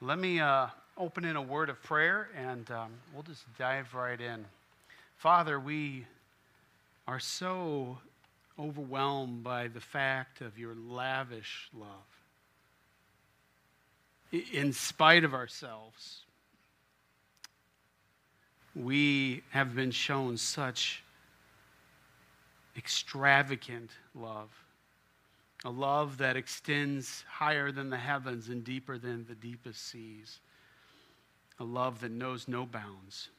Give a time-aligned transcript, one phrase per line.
[0.00, 0.66] Let me uh,
[0.98, 4.44] open in a word of prayer and um, we'll just dive right in.
[5.16, 6.04] Father, we
[7.06, 7.98] are so
[8.58, 11.88] overwhelmed by the fact of your lavish love.
[14.52, 16.22] In spite of ourselves,
[18.74, 21.04] we have been shown such
[22.76, 24.48] extravagant love
[25.64, 30.40] a love that extends higher than the heavens and deeper than the deepest seas,
[31.58, 33.30] a love that knows no bounds.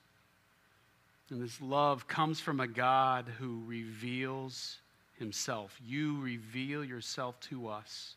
[1.29, 4.77] And this love comes from a God who reveals
[5.19, 5.79] himself.
[5.85, 8.15] You reveal yourself to us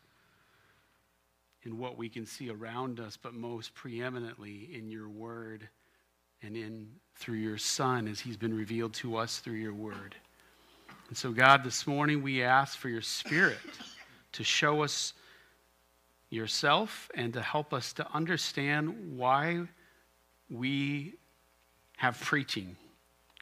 [1.63, 5.67] in what we can see around us, but most preeminently in your word
[6.41, 10.15] and in through your son as he's been revealed to us through your word.
[11.09, 13.57] And so God, this morning we ask for your spirit
[14.33, 15.13] to show us
[16.29, 19.61] yourself and to help us to understand why
[20.49, 21.15] we
[21.97, 22.75] have preaching.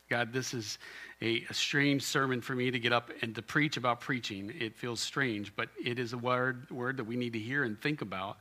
[0.09, 0.80] God, this is
[1.22, 4.53] a, a, strange sermon for me to get up and to preach about preaching.
[4.58, 7.80] It feels strange, but it is a word, word that we need to hear and
[7.81, 8.38] think about.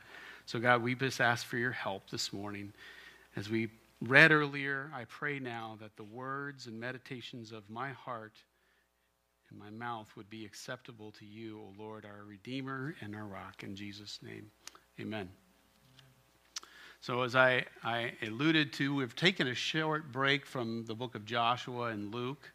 [0.46, 2.72] So, God, we just ask for your help this morning.
[3.34, 3.68] As we
[4.00, 8.34] read earlier, I pray now that the words and meditations of my heart
[9.50, 13.62] and my mouth would be acceptable to you, O Lord, our Redeemer and our rock.
[13.62, 14.50] In Jesus' name,
[15.00, 15.28] amen.
[17.00, 21.24] So, as I, I alluded to, we've taken a short break from the book of
[21.24, 22.50] Joshua and Luke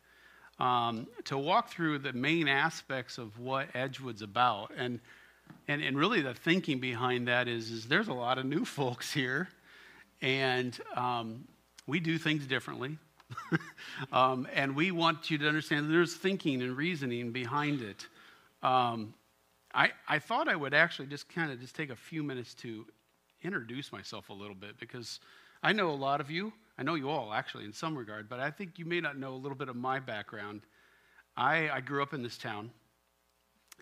[0.59, 4.71] um, to walk through the main aspects of what Edgewood's about.
[4.75, 4.99] And,
[5.67, 9.13] and, and really, the thinking behind that is, is there's a lot of new folks
[9.13, 9.47] here,
[10.21, 11.47] and um,
[11.87, 12.97] we do things differently.
[14.11, 18.07] um, and we want you to understand there's thinking and reasoning behind it.
[18.63, 19.13] Um,
[19.73, 22.85] I, I thought I would actually just kind of just take a few minutes to
[23.43, 25.19] introduce myself a little bit because
[25.63, 26.51] I know a lot of you.
[26.77, 29.33] I know you all actually in some regard, but I think you may not know
[29.33, 30.61] a little bit of my background.
[31.37, 32.71] I, I grew up in this town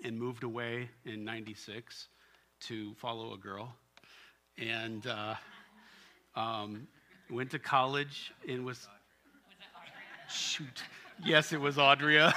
[0.03, 2.07] and moved away in 96
[2.61, 3.73] to follow a girl.
[4.57, 5.35] And uh,
[6.35, 6.87] um,
[7.29, 8.98] went to college in Wisconsin
[10.29, 10.83] Shoot.
[11.25, 12.19] Yes, it was Audrey.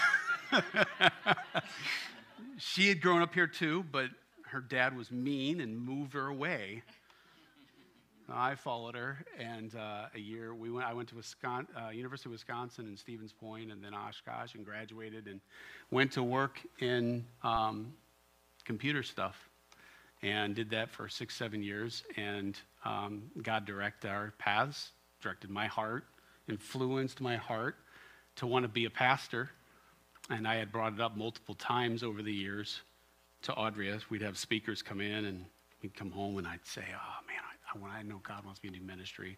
[2.57, 4.07] she had grown up here too, but
[4.47, 6.83] her dad was mean and moved her away.
[8.31, 10.87] I followed her, and uh, a year we went.
[10.87, 14.65] I went to Wisconsin, uh, University of Wisconsin in Stevens Point, and then Oshkosh, and
[14.65, 15.41] graduated, and
[15.91, 17.93] went to work in um,
[18.65, 19.51] computer stuff,
[20.23, 22.05] and did that for six, seven years.
[22.17, 26.05] And um, God directed our paths, directed my heart,
[26.49, 27.77] influenced my heart
[28.37, 29.51] to want to be a pastor.
[30.31, 32.81] And I had brought it up multiple times over the years
[33.43, 33.93] to Audrey.
[34.09, 35.45] We'd have speakers come in and
[35.83, 38.71] we'd come home and I'd say, oh man, I, I, I know God wants me
[38.71, 39.37] to do ministry.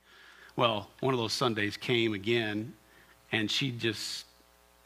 [0.57, 2.75] Well, one of those Sundays came again
[3.33, 4.27] and she just,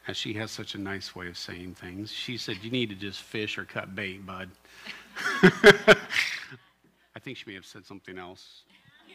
[0.07, 2.95] as she has such a nice way of saying things, she said, you need to
[2.95, 4.49] just fish or cut bait, bud.
[5.43, 8.63] I think she may have said something else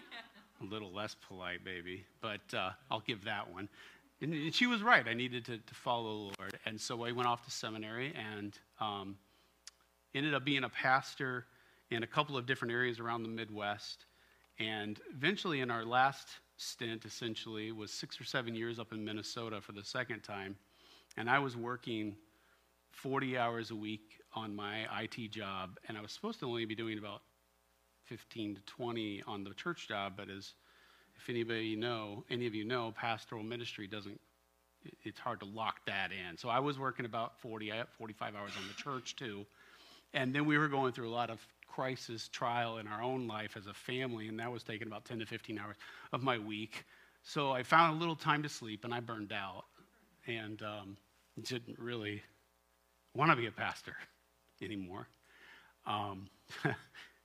[0.61, 3.69] a little less polite, maybe, but uh, I'll give that one.
[4.25, 5.07] And she was right.
[5.07, 6.59] I needed to, to follow the Lord.
[6.65, 9.19] And so I went off to seminary and um,
[10.15, 11.45] ended up being a pastor
[11.91, 14.07] in a couple of different areas around the Midwest.
[14.59, 19.61] And eventually, in our last stint, essentially, was six or seven years up in Minnesota
[19.61, 20.57] for the second time.
[21.19, 22.17] And I was working
[22.93, 25.79] 40 hours a week on my IT job.
[25.87, 27.21] And I was supposed to only be doing about
[28.05, 30.55] 15 to 20 on the church job, but as
[31.17, 34.21] if anybody know, any of you know, pastoral ministry doesn't,
[35.03, 36.37] it's hard to lock that in.
[36.37, 39.47] So I was working about 40, 45 hours on the church too.
[40.13, 43.57] And then we were going through a lot of crisis, trial in our own life
[43.57, 45.77] as a family, and that was taking about 10 to 15 hours
[46.13, 46.85] of my week.
[47.23, 49.65] So I found a little time to sleep, and I burned out
[50.27, 50.97] and um,
[51.43, 52.23] didn't really
[53.15, 53.97] want to be a pastor
[54.63, 55.09] anymore.
[55.87, 56.29] Um,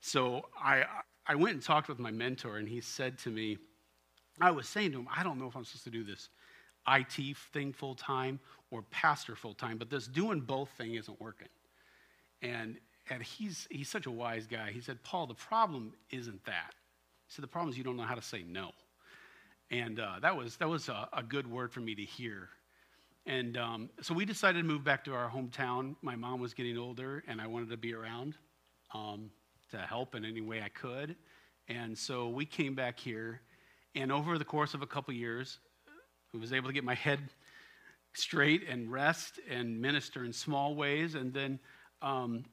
[0.02, 0.84] so I,
[1.28, 3.58] I went and talked with my mentor, and he said to me,
[4.42, 6.30] I was saying to him, I don't know if I'm supposed to do this
[6.88, 8.40] IT thing full time
[8.72, 11.48] or pastor full time, but this doing both thing isn't working.
[12.42, 12.78] And,
[13.10, 14.72] and he's, he's such a wise guy.
[14.72, 16.74] He said, Paul, the problem isn't that.
[17.28, 18.72] He said, the problem is you don't know how to say no.
[19.72, 22.50] And uh, that was, that was a, a, good word for me to hear.
[23.28, 25.96] And um, so we decided to move back to our hometown.
[26.02, 28.36] My mom was getting older, and I wanted to be around
[28.96, 29.30] um,
[29.70, 31.16] to help in any way I could.
[31.68, 33.42] And so we came back here
[33.96, 35.60] and over the course of a couple years,
[36.34, 37.20] I was able to get my head
[38.14, 41.16] straight and rest and minister in small ways.
[41.16, 41.60] And then
[42.02, 42.46] um,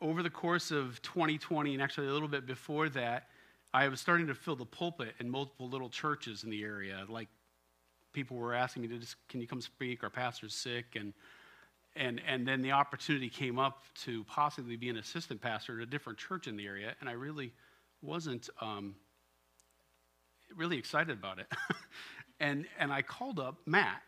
[0.00, 3.28] over the course of 2020, and actually a little bit before that,
[3.72, 7.04] I was starting to fill the pulpit in multiple little churches in the area.
[7.08, 7.28] Like
[8.12, 10.02] people were asking me to just, can you come speak?
[10.02, 10.96] Our pastor's sick.
[10.96, 11.12] And,
[11.94, 15.90] and, and then the opportunity came up to possibly be an assistant pastor at a
[15.90, 16.94] different church in the area.
[17.00, 17.52] And I really
[18.02, 18.94] wasn't um,
[20.56, 21.46] really excited about it.
[22.40, 24.02] and, and I called up Matt.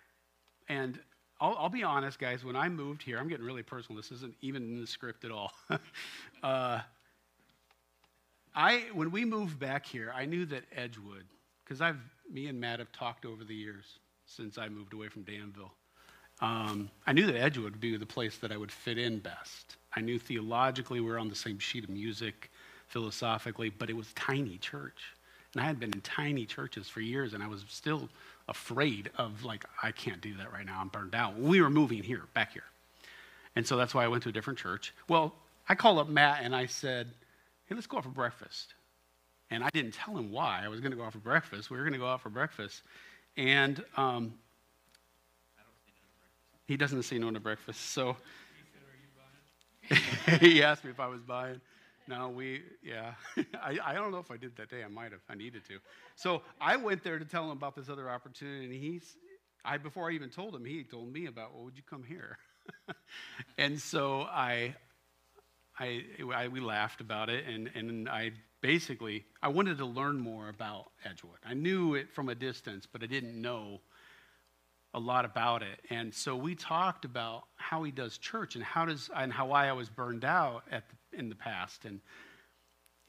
[0.69, 0.99] And
[1.41, 4.01] I'll, I'll, be honest, guys, when I moved here, I'm getting really personal.
[4.01, 5.53] This isn't even in the script at all.
[6.43, 6.81] uh,
[8.55, 11.25] I, when we moved back here, I knew that Edgewood,
[11.65, 11.99] because I've,
[12.31, 15.73] me and Matt have talked over the years since I moved away from Danville.
[16.41, 19.77] Um, I knew that Edgewood would be the place that I would fit in best.
[19.95, 22.51] I knew theologically we were on the same sheet of music,
[22.89, 25.03] philosophically, but it was tiny church.
[25.55, 28.09] And I had been in tiny churches for years, and I was still
[28.49, 30.79] afraid of, like, I can't do that right now.
[30.81, 31.39] I'm burned out.
[31.39, 32.65] We were moving here, back here.
[33.55, 34.95] And so that's why I went to a different church.
[35.09, 35.35] Well,
[35.69, 37.09] I called up Matt and I said,
[37.67, 38.75] hey, let's go out for breakfast.
[39.51, 41.71] And I didn't tell him why I was going to go out for breakfast.
[41.71, 42.83] We were going to go out for breakfast.
[43.37, 44.33] And um,
[46.67, 47.93] he doesn't say no one to breakfast.
[47.93, 48.17] So
[50.41, 51.61] he asked me if I was buying.
[52.09, 53.15] No, we, yeah.
[53.63, 54.83] I, I don't know if I did that day.
[54.85, 55.21] I might have.
[55.29, 55.79] I needed to.
[56.17, 58.65] So I went there to tell him about this other opportunity.
[58.65, 59.17] And he's,
[59.65, 62.39] I, before I even told him, he told me about, well, would you come here?
[63.59, 64.75] and so I,
[65.79, 66.05] I,
[66.35, 67.47] I, we laughed about it.
[67.47, 71.39] And, and I basically, I wanted to learn more about Edgewood.
[71.47, 73.81] I knew it from a distance, but I didn't know
[74.95, 75.81] a lot about it.
[75.91, 79.73] And so we talked about how he does church and how does and how I
[79.73, 81.85] was burned out at the, in the past.
[81.85, 82.01] And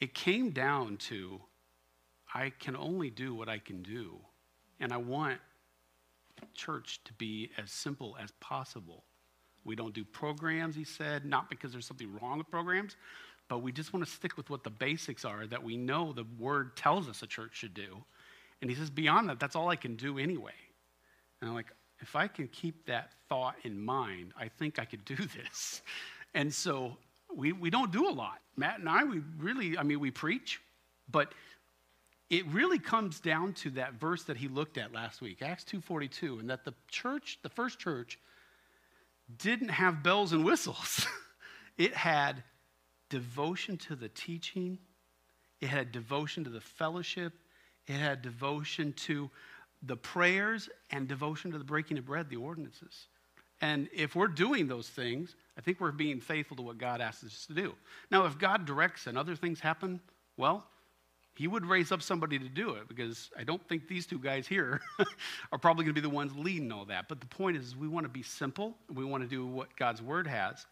[0.00, 1.40] it came down to
[2.34, 4.18] I can only do what I can do.
[4.80, 5.38] And I want
[6.54, 9.04] church to be as simple as possible.
[9.64, 12.96] We don't do programs, he said, not because there's something wrong with programs,
[13.48, 16.26] but we just want to stick with what the basics are that we know the
[16.38, 18.02] word tells us a church should do.
[18.60, 20.52] And he says, beyond that, that's all I can do anyway.
[21.44, 25.04] And I'm like, if I can keep that thought in mind, I think I could
[25.04, 25.82] do this.
[26.32, 26.96] And so
[27.36, 28.38] we, we don't do a lot.
[28.56, 30.58] Matt and I, we really, I mean, we preach,
[31.10, 31.34] but
[32.30, 36.40] it really comes down to that verse that he looked at last week, Acts 2.42,
[36.40, 38.18] and that the church, the first church,
[39.36, 41.06] didn't have bells and whistles.
[41.76, 42.42] it had
[43.10, 44.78] devotion to the teaching,
[45.60, 47.34] it had devotion to the fellowship,
[47.86, 49.30] it had devotion to
[49.86, 53.08] the prayers and devotion to the breaking of bread, the ordinances.
[53.60, 57.24] And if we're doing those things, I think we're being faithful to what God asks
[57.24, 57.74] us to do.
[58.10, 60.00] Now, if God directs and other things happen,
[60.36, 60.66] well,
[61.36, 64.46] he would raise up somebody to do it because I don't think these two guys
[64.46, 64.80] here
[65.52, 67.08] are probably going to be the ones leading all that.
[67.08, 68.76] But the point is, we want to be simple.
[68.92, 70.66] We want to do what God's word has.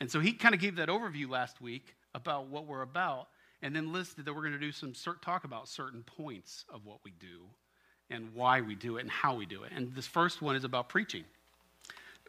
[0.00, 3.28] And so he kind of gave that overview last week about what we're about
[3.62, 6.98] and then listed that we're going to do some talk about certain points of what
[7.04, 7.46] we do
[8.10, 9.72] and why we do it and how we do it.
[9.74, 11.24] And this first one is about preaching,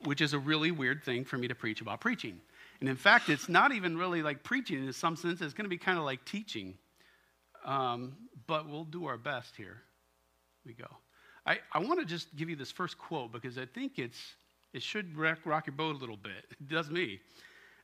[0.03, 2.39] which is a really weird thing for me to preach about preaching.
[2.79, 5.69] And in fact, it's not even really like preaching in some sense, it's going to
[5.69, 6.75] be kind of like teaching.
[7.63, 8.15] Um,
[8.47, 9.81] but we'll do our best here.
[10.65, 10.87] We go.
[11.45, 14.19] I, I want to just give you this first quote because I think it's,
[14.73, 16.45] it should rock, rock your boat a little bit.
[16.51, 17.19] It does me.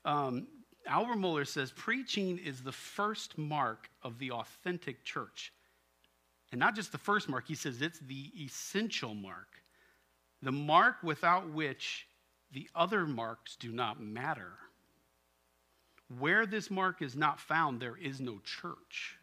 [0.04, 0.48] Um,
[0.88, 5.54] Albert Mohler says, Preaching is the first mark of the authentic church.
[6.52, 9.62] And not just the first mark, he says it's the essential mark,
[10.42, 12.08] the mark without which
[12.52, 14.54] the other marks do not matter.
[16.20, 19.16] Where this mark is not found, there is no church.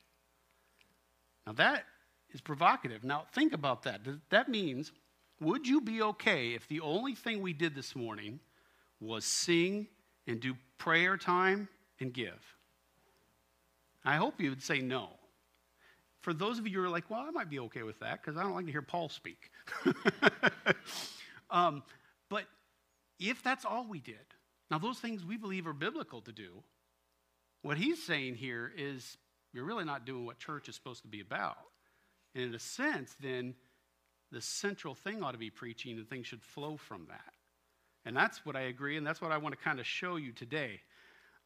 [1.47, 1.85] Now that
[2.32, 3.04] is provocative.
[3.04, 4.00] Now think about that.
[4.30, 4.92] That means,
[5.40, 8.40] would you be okay if the only thing we did this morning
[9.00, 9.87] was sing
[10.26, 11.68] and do prayer time
[12.00, 12.56] and give?
[14.02, 15.18] I hope you would say no
[16.21, 18.37] for those of you who are like, well, I might be okay with that because
[18.37, 19.51] I don't like to hear Paul speak.
[21.51, 21.83] um,
[22.29, 22.45] but
[23.19, 24.17] if that's all we did,
[24.71, 26.63] now those things we believe are biblical to do,
[27.63, 29.17] what he's saying here is
[29.53, 31.57] you're really not doing what church is supposed to be about.
[32.35, 33.55] And in a sense, then
[34.31, 37.33] the central thing ought to be preaching and things should flow from that.
[38.05, 40.33] And that's what I agree, and that's what I want to kind of show you
[40.33, 40.81] today.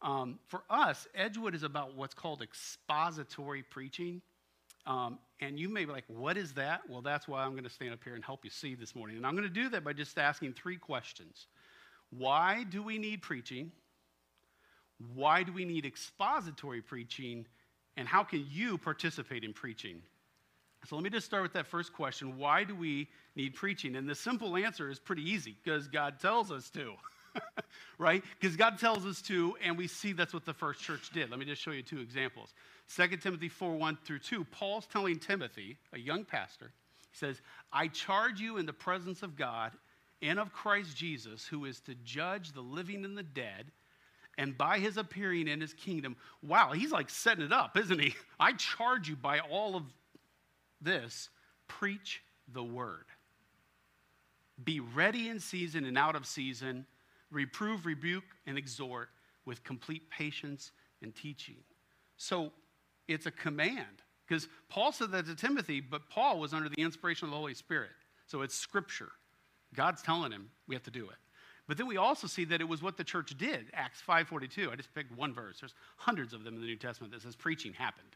[0.01, 4.21] Um, for us, Edgewood is about what's called expository preaching.
[4.85, 6.81] Um, and you may be like, what is that?
[6.89, 9.17] Well, that's why I'm going to stand up here and help you see this morning.
[9.17, 11.47] And I'm going to do that by just asking three questions
[12.09, 13.71] Why do we need preaching?
[15.13, 17.45] Why do we need expository preaching?
[17.95, 20.01] And how can you participate in preaching?
[20.85, 23.95] So let me just start with that first question Why do we need preaching?
[23.95, 26.93] And the simple answer is pretty easy because God tells us to.
[27.97, 28.23] right?
[28.39, 31.29] Because God tells us to, and we see that's what the first church did.
[31.29, 32.53] Let me just show you two examples.
[32.95, 36.71] 2 Timothy 4 1 through 2, Paul's telling Timothy, a young pastor,
[37.11, 39.71] he says, I charge you in the presence of God
[40.21, 43.71] and of Christ Jesus, who is to judge the living and the dead,
[44.37, 46.15] and by his appearing in his kingdom.
[46.41, 48.15] Wow, he's like setting it up, isn't he?
[48.39, 49.83] I charge you by all of
[50.81, 51.29] this,
[51.67, 53.05] preach the word.
[54.63, 56.85] Be ready in season and out of season,
[57.33, 59.09] reprove, rebuke, and exhort
[59.45, 60.71] with complete patience
[61.01, 61.57] and teaching.
[62.17, 62.51] So
[63.07, 67.25] it's a command because Paul said that to Timothy, but Paul was under the inspiration
[67.25, 67.91] of the Holy Spirit.
[68.27, 69.11] So it's scripture.
[69.75, 71.17] God's telling him we have to do it.
[71.67, 73.67] But then we also see that it was what the church did.
[73.73, 74.71] Acts 5:42.
[74.71, 75.59] I just picked one verse.
[75.59, 78.15] There's hundreds of them in the New Testament that says preaching happened.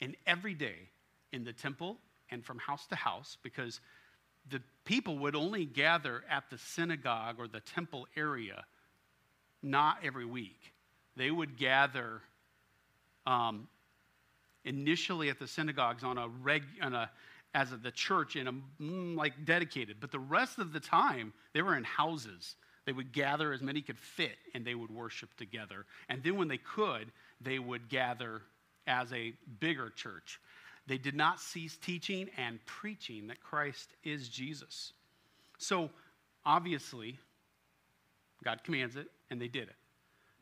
[0.00, 0.90] And every day
[1.32, 1.98] in the temple
[2.30, 3.80] and from house to house because
[4.50, 8.64] the people would only gather at the synagogue or the temple area
[9.62, 10.72] not every week.
[11.16, 12.20] They would gather
[13.26, 13.68] um,
[14.64, 17.10] initially at the synagogues on a reg, on a,
[17.54, 21.32] as a, the church in a mm, like dedicated, but the rest of the time
[21.52, 22.54] they were in houses.
[22.84, 25.86] They would gather as many could fit and they would worship together.
[26.08, 27.10] And then when they could,
[27.40, 28.42] they would gather
[28.86, 30.38] as a bigger church.
[30.86, 34.92] They did not cease teaching and preaching that Christ is Jesus.
[35.58, 35.90] So,
[36.44, 37.18] obviously,
[38.44, 39.74] God commands it, and they did it.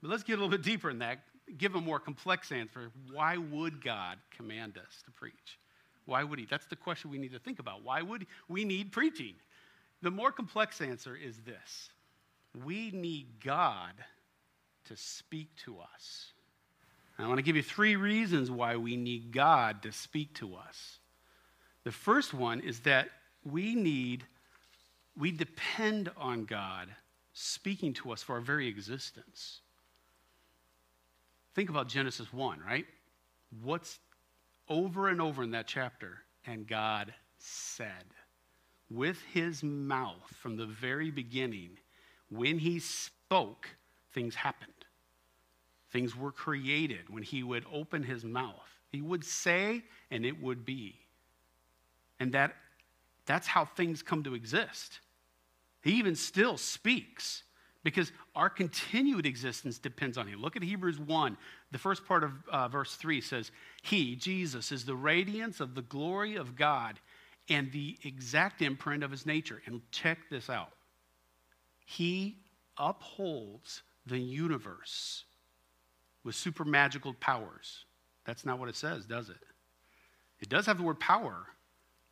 [0.03, 1.21] But let's get a little bit deeper in that,
[1.57, 2.91] give a more complex answer.
[3.11, 5.59] Why would God command us to preach?
[6.05, 6.45] Why would He?
[6.45, 7.83] That's the question we need to think about.
[7.83, 9.35] Why would we need preaching?
[10.03, 11.91] The more complex answer is this
[12.65, 13.95] we need God
[14.85, 16.33] to speak to us.
[17.19, 20.99] I want to give you three reasons why we need God to speak to us.
[21.85, 23.09] The first one is that
[23.45, 24.25] we need,
[25.17, 26.89] we depend on God
[27.33, 29.61] speaking to us for our very existence.
[31.55, 32.87] Think about Genesis 1, right?
[33.63, 34.01] What's
[34.69, 36.19] over and over in that chapter?
[36.47, 38.05] And God said,
[38.91, 41.79] with his mouth from the very beginning,
[42.29, 43.69] when he spoke,
[44.13, 44.73] things happened.
[45.95, 48.69] Things were created when he would open his mouth.
[48.91, 50.97] He would say, and it would be.
[52.19, 52.57] And that,
[53.27, 54.99] that's how things come to exist.
[55.85, 57.45] He even still speaks
[57.85, 60.43] because our continued existence depends on him.
[60.43, 61.37] Look at Hebrews 1.
[61.71, 65.83] The first part of uh, verse 3 says, He, Jesus, is the radiance of the
[65.83, 66.99] glory of God
[67.49, 69.63] and the exact imprint of his nature.
[69.67, 70.73] And check this out
[71.87, 72.39] He
[72.77, 75.23] upholds the universe
[76.25, 77.85] with super magical powers.
[78.25, 79.37] That's not what it says, does it?
[80.41, 81.47] It does have the word power.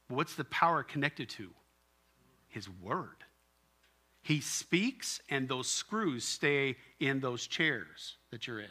[0.09, 1.51] But what's the power connected to?
[2.49, 3.25] His word.
[4.23, 8.69] He speaks, and those screws stay in those chairs that you're in.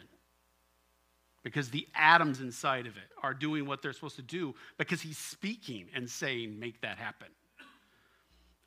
[1.42, 5.18] Because the atoms inside of it are doing what they're supposed to do because he's
[5.18, 7.28] speaking and saying, make that happen.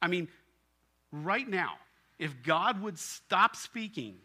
[0.01, 0.27] I mean,
[1.11, 1.73] right now,
[2.19, 4.15] if God would stop speaking,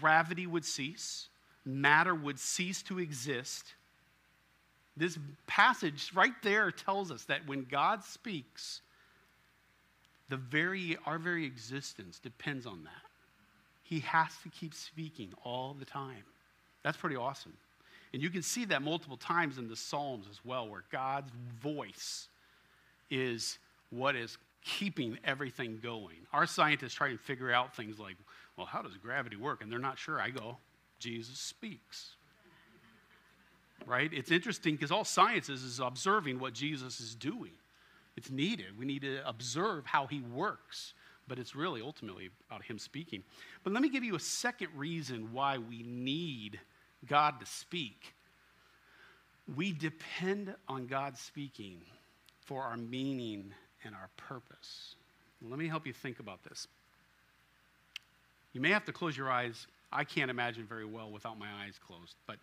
[0.00, 1.28] gravity would cease,
[1.64, 3.74] matter would cease to exist.
[4.96, 8.80] This passage right there tells us that when God speaks,
[10.28, 12.92] the very, our very existence depends on that.
[13.82, 16.24] He has to keep speaking all the time.
[16.82, 17.52] That's pretty awesome.
[18.12, 22.28] And you can see that multiple times in the Psalms as well, where God's voice
[23.10, 23.58] is
[23.90, 26.16] what is keeping everything going.
[26.32, 28.16] Our scientists try to figure out things like,
[28.56, 29.62] well, how does gravity work?
[29.62, 30.20] And they're not sure.
[30.20, 30.56] I go,
[31.04, 32.14] Jesus speaks.
[33.86, 34.10] Right?
[34.10, 37.52] It's interesting because all science is, is observing what Jesus is doing.
[38.16, 38.78] It's needed.
[38.78, 40.94] We need to observe how he works,
[41.28, 43.22] but it's really ultimately about him speaking.
[43.62, 46.58] But let me give you a second reason why we need
[47.06, 48.14] God to speak.
[49.54, 51.82] We depend on God speaking
[52.40, 53.52] for our meaning
[53.84, 54.94] and our purpose.
[55.42, 56.66] Let me help you think about this.
[58.54, 61.78] You may have to close your eyes I can't imagine very well without my eyes
[61.86, 62.16] closed.
[62.26, 62.36] But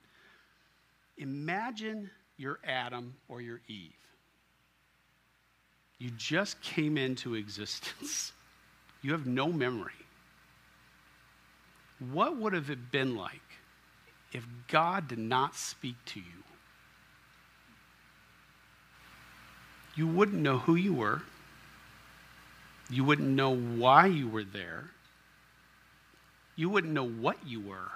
[1.17, 3.91] imagine you're Adam or you're Eve.
[5.99, 8.31] You just came into existence.
[9.03, 9.93] You have no memory.
[12.11, 13.41] What would have it been like
[14.31, 16.43] if God did not speak to you?
[19.95, 21.23] You wouldn't know who you were.
[22.91, 24.91] You wouldn't know why you were there
[26.55, 27.91] you wouldn't know what you were.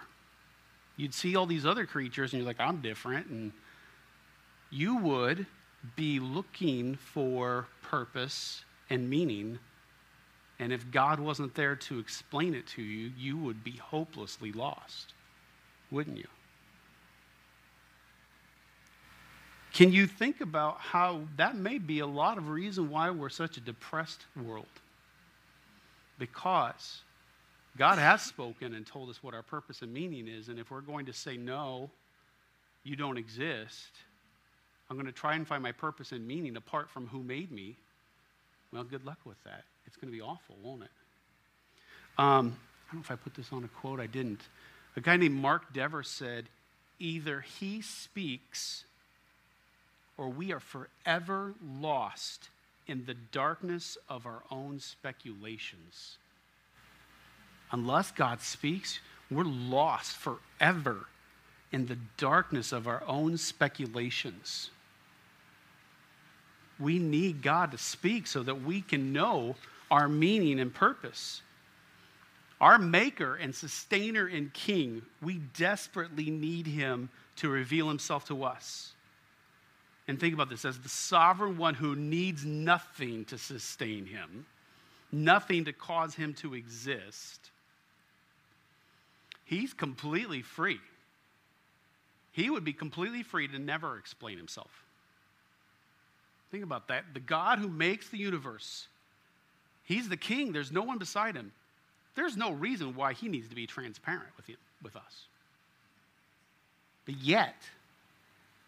[0.97, 3.27] You'd see all these other creatures and you're like, I'm different.
[3.27, 3.53] And
[4.71, 5.45] you would
[5.95, 9.59] be looking for purpose and meaning
[10.59, 15.13] And if God wasn't there to explain it to you, you would be hopelessly lost,
[15.91, 16.27] wouldn't you?
[19.73, 23.57] Can you think about how that may be a lot of reason why we're such
[23.57, 24.67] a depressed world?
[26.17, 27.01] Because
[27.77, 30.81] God has spoken and told us what our purpose and meaning is, and if we're
[30.81, 31.89] going to say, no,
[32.83, 33.89] you don't exist,
[34.89, 37.75] I'm going to try and find my purpose and meaning apart from who made me,
[38.71, 39.63] well, good luck with that.
[39.87, 40.89] It's going to be awful, won't it?
[42.17, 44.41] Um, I don't know if I put this on a quote, I didn't.
[44.95, 46.45] A guy named Mark Dever said,
[46.99, 48.85] either he speaks
[50.17, 52.49] or we are forever lost
[52.87, 56.17] in the darkness of our own speculations.
[57.71, 61.07] Unless God speaks, we're lost forever
[61.71, 64.69] in the darkness of our own speculations.
[66.79, 69.55] We need God to speak so that we can know
[69.89, 71.41] our meaning and purpose.
[72.61, 78.93] Our maker and sustainer and king, we desperately need him to reveal himself to us.
[80.07, 84.45] And think about this as the sovereign one who needs nothing to sustain him,
[85.11, 87.51] nothing to cause him to exist.
[89.45, 90.79] He's completely free.
[92.31, 94.83] He would be completely free to never explain himself.
[96.51, 97.05] Think about that.
[97.13, 98.87] The God who makes the universe,
[99.83, 100.51] he's the king.
[100.51, 101.51] There's no one beside him.
[102.15, 105.27] There's no reason why he needs to be transparent with, you, with us.
[107.05, 107.55] But yet,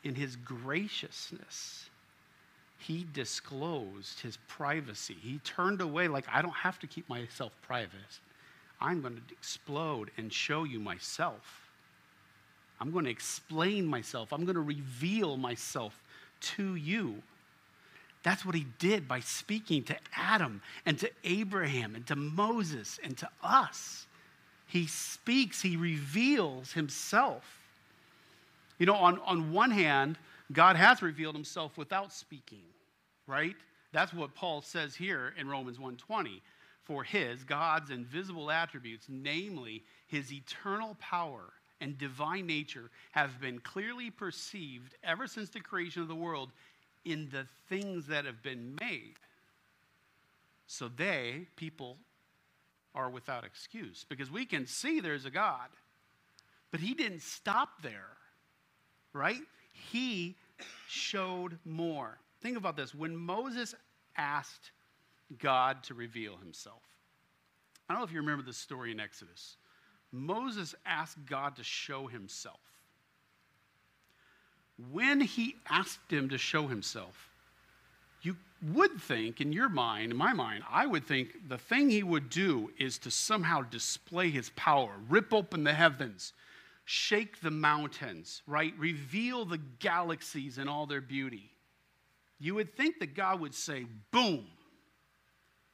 [0.04, 1.90] in his graciousness,
[2.78, 5.16] he disclosed his privacy.
[5.20, 8.20] He turned away, like, I don't have to keep myself private.
[8.80, 11.68] I'm going to explode and show you myself.
[12.80, 14.32] I'm going to explain myself.
[14.32, 16.02] I'm going to reveal myself
[16.40, 17.22] to you.
[18.24, 23.18] That's what he did by speaking to Adam and to Abraham and to Moses and
[23.18, 24.06] to us.
[24.68, 27.60] He speaks, he reveals himself.
[28.80, 30.18] You know, on, on one hand,
[30.52, 32.64] God has revealed himself without speaking,
[33.26, 33.56] right?
[33.92, 36.42] That's what Paul says here in Romans 1:20.
[36.88, 44.10] For his, God's invisible attributes, namely his eternal power and divine nature, have been clearly
[44.10, 46.50] perceived ever since the creation of the world
[47.06, 49.16] in the things that have been made.
[50.66, 51.98] So they, people,
[52.96, 55.68] are without excuse because we can see there's a God,
[56.72, 58.18] but he didn't stop there
[59.18, 59.42] right?
[59.72, 60.36] He
[60.88, 62.18] showed more.
[62.42, 62.94] Think about this.
[62.94, 63.76] When Moses
[64.16, 64.72] asked
[65.40, 66.82] God to reveal himself,
[67.90, 69.58] I don't know if you remember this story in Exodus.
[70.12, 72.60] Moses asked God to show himself.
[74.92, 77.30] When he asked him to show himself,
[78.22, 78.36] you
[78.74, 82.30] would think, in your mind, in my mind, I would think the thing he would
[82.30, 86.34] do is to somehow display his power, rip open the heavens,
[86.86, 88.74] shake the mountains, right?
[88.78, 91.52] Reveal the galaxies in all their beauty.
[92.40, 94.46] You would think that God would say, boom.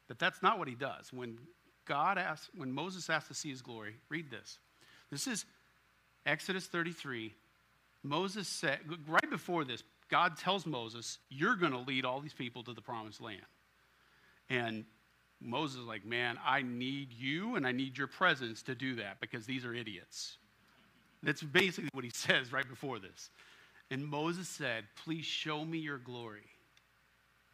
[0.08, 1.12] But that's not what he does.
[1.12, 1.38] When
[1.86, 4.60] God asks, when Moses asked to see his glory, read this.
[5.12, 5.46] This is
[6.26, 7.34] Exodus 33.
[8.04, 12.64] Moses said, right before this, God tells Moses, You're going to lead all these people
[12.64, 13.42] to the promised land.
[14.50, 14.86] And
[15.42, 19.20] Moses is like, Man, I need you and I need your presence to do that
[19.22, 20.38] because these are idiots.
[21.24, 23.30] That's basically what he says right before this.
[23.90, 26.46] And Moses said, Please show me your glory.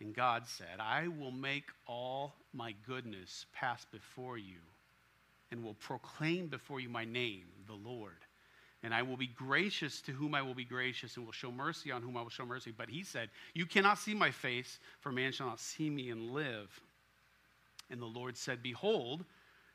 [0.02, 4.60] And God said, I will make all my goodness pass before you
[5.52, 8.18] and will proclaim before you my name, the Lord.
[8.82, 11.92] And I will be gracious to whom I will be gracious and will show mercy
[11.92, 12.74] on whom I will show mercy.
[12.76, 16.32] But he said, You cannot see my face, for man shall not see me and
[16.32, 16.80] live.
[17.92, 19.26] And the Lord said, Behold,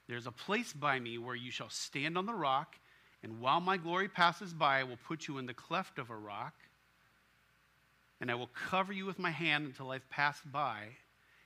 [0.08, 2.76] there's a place by me where you shall stand on the rock
[3.24, 6.14] and while my glory passes by, I will put you in the cleft of a
[6.14, 6.52] rock,
[8.24, 10.84] and I will cover you with my hand until I've passed by.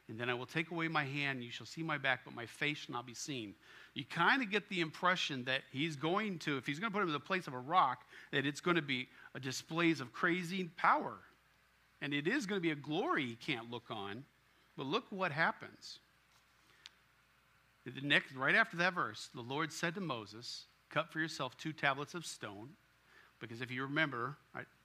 [0.08, 2.36] And then I will take away my hand, and you shall see my back, but
[2.36, 3.56] my face shall not be seen.
[3.94, 7.02] You kind of get the impression that he's going to, if he's going to put
[7.02, 10.12] him in the place of a rock, that it's going to be a displays of
[10.12, 11.14] crazy power.
[12.00, 14.22] And it is going to be a glory he can't look on.
[14.76, 15.98] But look what happens.
[17.84, 21.72] The next, right after that verse, the Lord said to Moses, cut for yourself two
[21.72, 22.68] tablets of stone.
[23.40, 24.36] Because if you remember,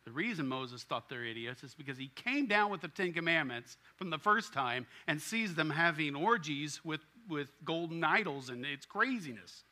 [0.06, 3.78] the reason Moses thought they're idiots is because he came down with the Ten Commandments
[3.96, 8.86] from the first time and sees them having orgies with, with golden idols, and it's
[8.86, 9.63] craziness.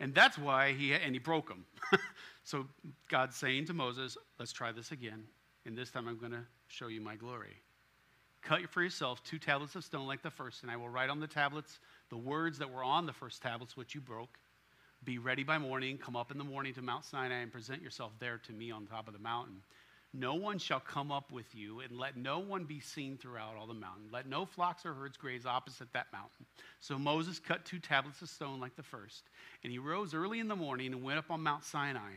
[0.00, 1.64] And that's why he, and he broke them.
[2.44, 2.66] so
[3.08, 5.24] God's saying to Moses, let's try this again.
[5.64, 7.56] And this time I'm going to show you my glory.
[8.42, 11.20] Cut for yourself two tablets of stone like the first, and I will write on
[11.20, 11.78] the tablets
[12.10, 14.36] the words that were on the first tablets, which you broke.
[15.04, 18.12] Be ready by morning, come up in the morning to Mount Sinai, and present yourself
[18.20, 19.56] there to me on top of the mountain.
[20.14, 23.66] No one shall come up with you, and let no one be seen throughout all
[23.66, 24.04] the mountain.
[24.10, 26.46] Let no flocks or herds graze opposite that mountain.
[26.80, 29.24] So Moses cut two tablets of stone like the first,
[29.62, 32.12] and he rose early in the morning and went up on Mount Sinai,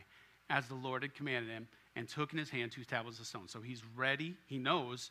[0.48, 3.48] as the Lord had commanded him, and took in his hand two tablets of stone.
[3.48, 4.34] So he's ready.
[4.46, 5.10] He knows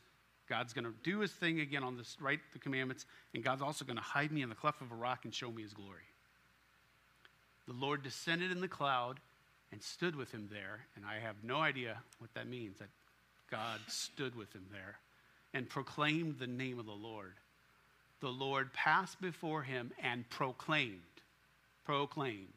[0.49, 3.85] God's going to do his thing again on this, write the commandments, and God's also
[3.85, 6.05] going to hide me in the cleft of a rock and show me his glory.
[7.67, 9.19] The Lord descended in the cloud
[9.71, 10.85] and stood with him there.
[10.95, 12.89] And I have no idea what that means that
[13.51, 14.99] God stood with him there
[15.53, 17.33] and proclaimed the name of the Lord.
[18.19, 21.01] The Lord passed before him and proclaimed.
[21.85, 22.47] Proclaimed.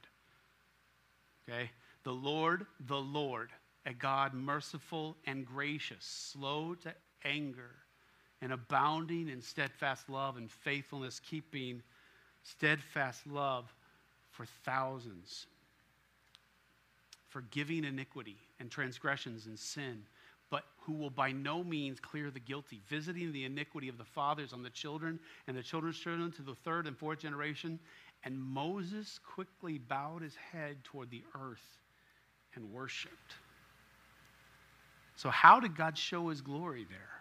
[1.49, 1.71] Okay?
[2.05, 3.51] The Lord, the Lord,
[3.85, 6.95] a God merciful and gracious, slow to
[7.25, 7.75] anger,
[8.41, 11.83] and abounding in steadfast love and faithfulness, keeping
[12.43, 13.73] steadfast love
[14.41, 15.47] for thousands
[17.29, 20.03] forgiving iniquity and transgressions and sin,
[20.49, 24.55] but who will by no means clear the guilty, visiting the iniquity of the fathers
[24.55, 27.79] on the children and the children's children to the third and fourth generation.
[28.25, 31.79] And Moses quickly bowed his head toward the earth
[32.55, 33.35] and worshiped.
[35.17, 37.21] So, how did God show his glory there?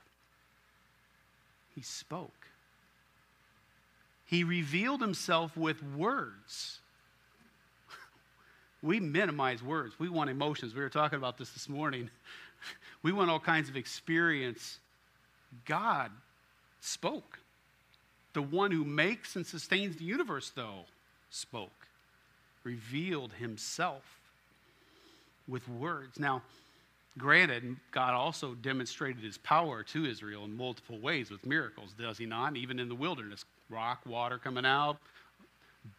[1.76, 2.48] He spoke.
[4.26, 6.80] He revealed himself with words.
[8.82, 10.00] We minimize words.
[10.00, 10.74] We want emotions.
[10.74, 12.10] We were talking about this this morning.
[13.02, 14.80] We want all kinds of experience.
[15.64, 16.12] God
[16.82, 17.40] spoke.
[18.34, 20.84] The one who makes and sustains the universe, though,
[21.30, 21.88] spoke,
[22.66, 24.20] revealed himself
[25.48, 26.20] with words.
[26.20, 26.42] Now,
[27.18, 32.26] granted, God also demonstrated his power to Israel in multiple ways with miracles, does he
[32.26, 32.56] not?
[32.58, 34.98] Even in the wilderness, rock, water coming out.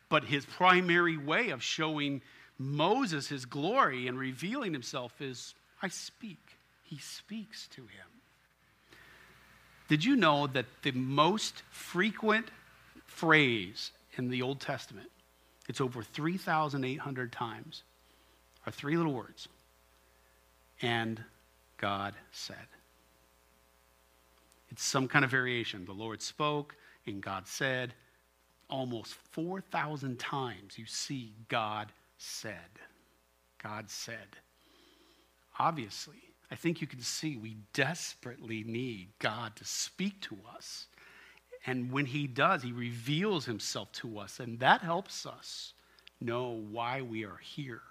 [0.08, 2.20] But his primary way of showing
[2.62, 6.58] Moses, his glory and revealing himself is, I speak.
[6.84, 8.06] He speaks to him.
[9.88, 12.50] Did you know that the most frequent
[13.06, 15.10] phrase in the Old Testament,
[15.70, 17.82] it's over 3,800 times,
[18.66, 19.48] are three little words.
[20.82, 21.24] And
[21.78, 22.56] God said.
[24.68, 25.86] It's some kind of variation.
[25.86, 27.94] The Lord spoke, and God said.
[28.68, 32.54] Almost 4,000 times you see God said.
[33.62, 34.36] God said.
[35.58, 36.16] Obviously,
[36.50, 40.86] I think you can see we desperately need God to speak to us.
[41.66, 45.72] And when He does, He reveals Himself to us, and that helps us
[46.20, 47.82] know why we are here,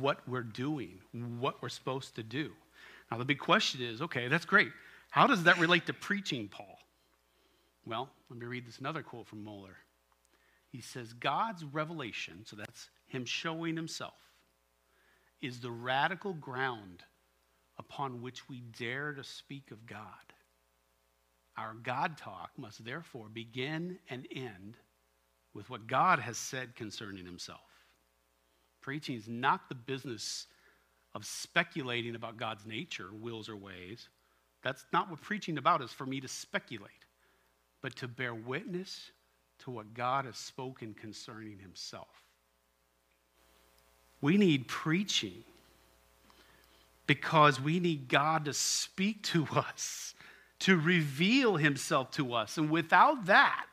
[0.00, 0.98] what we're doing,
[1.38, 2.52] what we're supposed to do.
[3.10, 4.72] Now, the big question is okay, that's great.
[5.10, 6.78] How does that relate to preaching, Paul?
[7.86, 9.76] Well, let me read this another quote from Mohler.
[10.74, 14.18] He says, God's revelation, so that's Him showing Himself,
[15.40, 17.04] is the radical ground
[17.78, 20.02] upon which we dare to speak of God.
[21.56, 24.76] Our God talk must therefore begin and end
[25.54, 27.60] with what God has said concerning Himself.
[28.80, 30.48] Preaching is not the business
[31.14, 34.08] of speculating about God's nature, wills, or ways.
[34.64, 36.90] That's not what preaching about is for me to speculate,
[37.80, 39.12] but to bear witness
[39.60, 42.08] to what God has spoken concerning himself.
[44.20, 45.44] We need preaching
[47.06, 50.14] because we need God to speak to us,
[50.60, 52.56] to reveal himself to us.
[52.56, 53.66] And without that,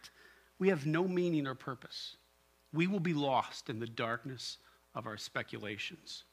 [0.59, 2.15] we have no meaning or purpose.
[2.73, 4.57] We will be lost in the darkness
[4.93, 6.23] of our speculations.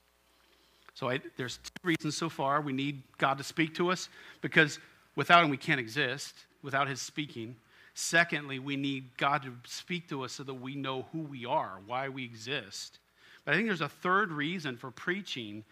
[0.94, 4.08] So I, there's two reasons so far we need God to speak to us
[4.40, 4.80] because
[5.14, 7.54] without him we can't exist, without his speaking.
[8.00, 11.80] Secondly, we need God to speak to us so that we know who we are,
[11.84, 13.00] why we exist.
[13.44, 15.64] But I think there's a third reason for preaching,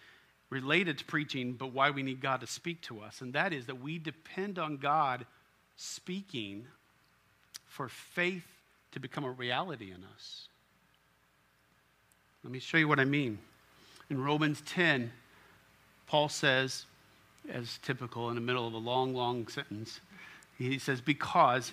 [0.50, 3.66] related to preaching, but why we need God to speak to us, and that is
[3.66, 5.24] that we depend on God
[5.76, 6.66] speaking
[7.68, 8.48] for faith
[8.90, 10.48] to become a reality in us.
[12.42, 13.38] Let me show you what I mean.
[14.10, 15.12] In Romans 10,
[16.08, 16.86] Paul says,
[17.48, 20.00] as typical in the middle of a long, long sentence,
[20.58, 21.72] he says, Because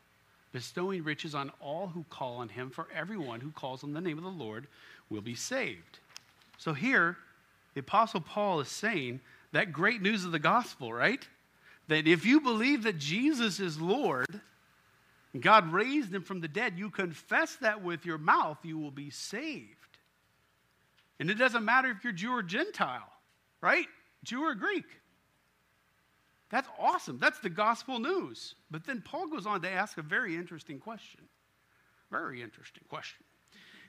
[0.51, 4.17] bestowing riches on all who call on him, for everyone who calls on the name
[4.17, 4.67] of the Lord
[5.09, 5.99] will be saved.
[6.57, 7.17] So here,
[7.73, 11.25] the Apostle Paul is saying that great news of the gospel, right?
[11.87, 14.41] That if you believe that Jesus is Lord,
[15.39, 19.09] God raised him from the dead, you confess that with your mouth, you will be
[19.09, 19.75] saved.
[21.19, 23.11] And it doesn't matter if you're Jew or Gentile,
[23.61, 23.87] right?
[24.23, 24.85] Jew or Greek.
[26.51, 27.17] That's awesome.
[27.17, 28.55] That's the gospel news.
[28.69, 31.21] But then Paul goes on to ask a very interesting question.
[32.11, 33.23] Very interesting question.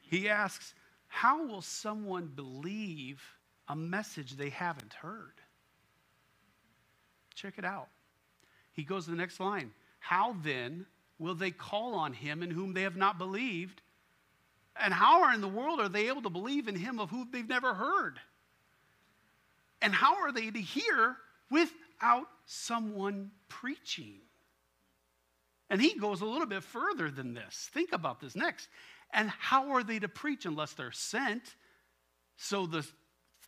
[0.02, 0.74] He asks,
[1.08, 3.20] How will someone believe
[3.68, 5.34] a message they haven't heard?
[7.34, 7.88] Check it out.
[8.72, 9.72] He goes to the next line.
[9.98, 10.86] How then
[11.18, 13.82] will they call on him in whom they have not believed?
[14.80, 17.48] And how in the world are they able to believe in him of whom they've
[17.48, 18.20] never heard?
[19.80, 21.16] And how are they to hear
[21.50, 24.18] without someone preaching?
[25.70, 27.70] And he goes a little bit further than this.
[27.72, 28.68] Think about this next.
[29.12, 31.42] And how are they to preach unless they're sent?
[32.36, 32.86] So the,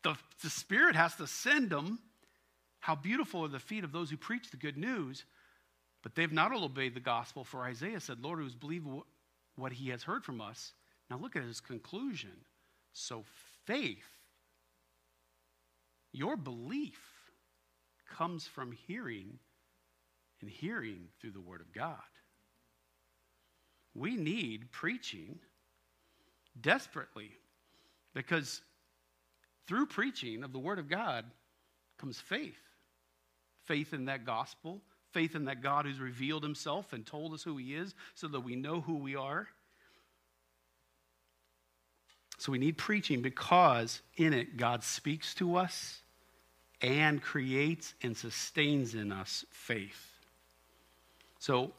[0.03, 1.99] the, the Spirit has to send them.
[2.81, 5.25] How beautiful are the feet of those who preach the good news.
[6.03, 8.87] But they've not all obeyed the gospel, for Isaiah said, Lord, who's believed
[9.57, 10.73] what he has heard from us.
[11.11, 12.33] Now look at his conclusion.
[12.93, 13.25] So
[13.65, 14.07] faith,
[16.13, 17.01] your belief,
[18.07, 19.39] comes from hearing,
[20.41, 21.97] and hearing through the Word of God.
[23.95, 25.39] We need preaching
[26.61, 27.31] desperately
[28.13, 28.61] because
[29.67, 31.25] through preaching of the Word of God
[31.99, 32.59] comes faith.
[33.65, 34.81] Faith in that gospel
[35.15, 38.41] faith in that God who's revealed himself and told us who he is so that
[38.41, 39.47] we know who we are.
[42.39, 46.01] So we need preaching because in it God speaks to us
[46.85, 50.13] and creates and sustains in us faith.
[51.39, 51.73] So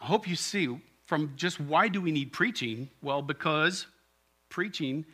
[0.00, 2.88] I hope you see from just why do we need preaching?
[3.02, 3.86] Well, because
[4.48, 5.04] preaching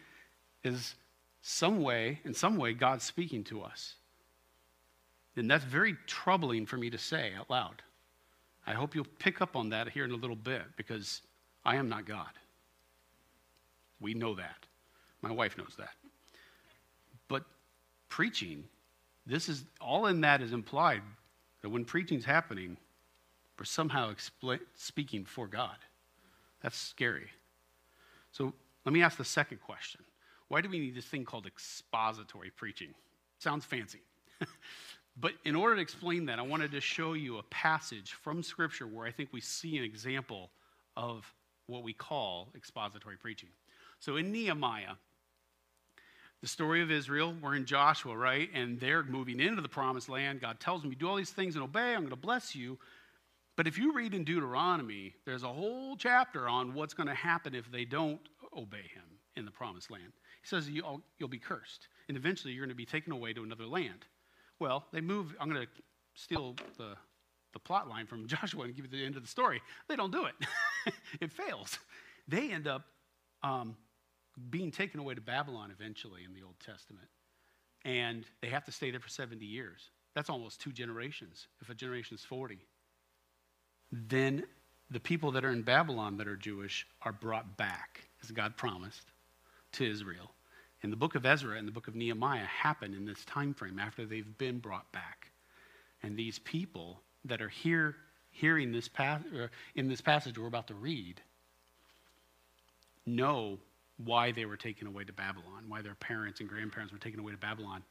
[0.62, 0.94] is
[1.42, 3.94] some way, in some way, God speaking to us.
[5.37, 7.83] And that's very troubling for me to say out loud.
[8.64, 11.20] I hope you'll pick up on that here in a little bit because
[11.64, 12.30] I am not God.
[14.00, 14.66] We know that.
[15.20, 15.94] My wife knows that.
[17.26, 17.42] But
[18.09, 18.64] preaching,
[19.26, 21.02] this is all in that is implied
[21.62, 22.76] that when preaching's happening,
[23.58, 24.12] we're somehow
[24.74, 25.76] speaking for God.
[26.62, 27.30] That's scary.
[28.32, 28.52] So
[28.84, 30.02] let me ask the second question.
[30.48, 32.94] Why do we need this thing called expository preaching?
[33.38, 34.00] Sounds fancy.
[35.16, 38.87] But in order to explain that, I wanted to show you a passage from Scripture
[38.87, 40.50] where I think we see an example
[40.96, 41.32] of
[41.66, 43.50] what we call expository preaching.
[44.00, 44.96] So in Nehemiah,
[46.44, 48.50] the story of Israel, we're in Joshua, right?
[48.52, 50.42] And they're moving into the promised land.
[50.42, 52.78] God tells them, You do all these things and obey, I'm going to bless you.
[53.57, 57.54] But if you read in Deuteronomy, there's a whole chapter on what's going to happen
[57.54, 58.20] if they don't
[58.54, 59.04] obey him
[59.37, 60.12] in the promised land.
[60.42, 63.64] He says you'll, be cursed, and eventually you're going to be taken away to another
[63.64, 64.04] land.
[64.61, 65.35] Well, they move.
[65.40, 65.68] I'm going to
[66.12, 66.94] steal the,
[67.54, 69.62] the plot line from Joshua and give you the end of the story.
[69.88, 70.35] They don't do it,
[71.22, 71.78] it fails.
[72.28, 72.83] They end up
[73.42, 73.76] um,
[74.50, 77.08] being taken away to Babylon eventually in the Old Testament.
[77.84, 79.90] And they have to stay there for 70 years.
[80.14, 82.58] That's almost two generations, if a generation is 40.
[83.92, 84.44] Then
[84.90, 89.10] the people that are in Babylon that are Jewish are brought back, as God promised,
[89.72, 90.30] to Israel
[90.82, 93.78] And the book of Ezra and the book of Nehemiah happen in this time frame
[93.78, 95.30] after they've been brought back.
[96.02, 97.96] And these people that are here
[98.30, 101.20] hearing this pas- uh, in this passage we're about to read
[103.06, 103.58] know
[103.96, 107.33] why they were taken away to Babylon, why their parents and grandparents were taken away
[107.33, 107.83] to Babylon.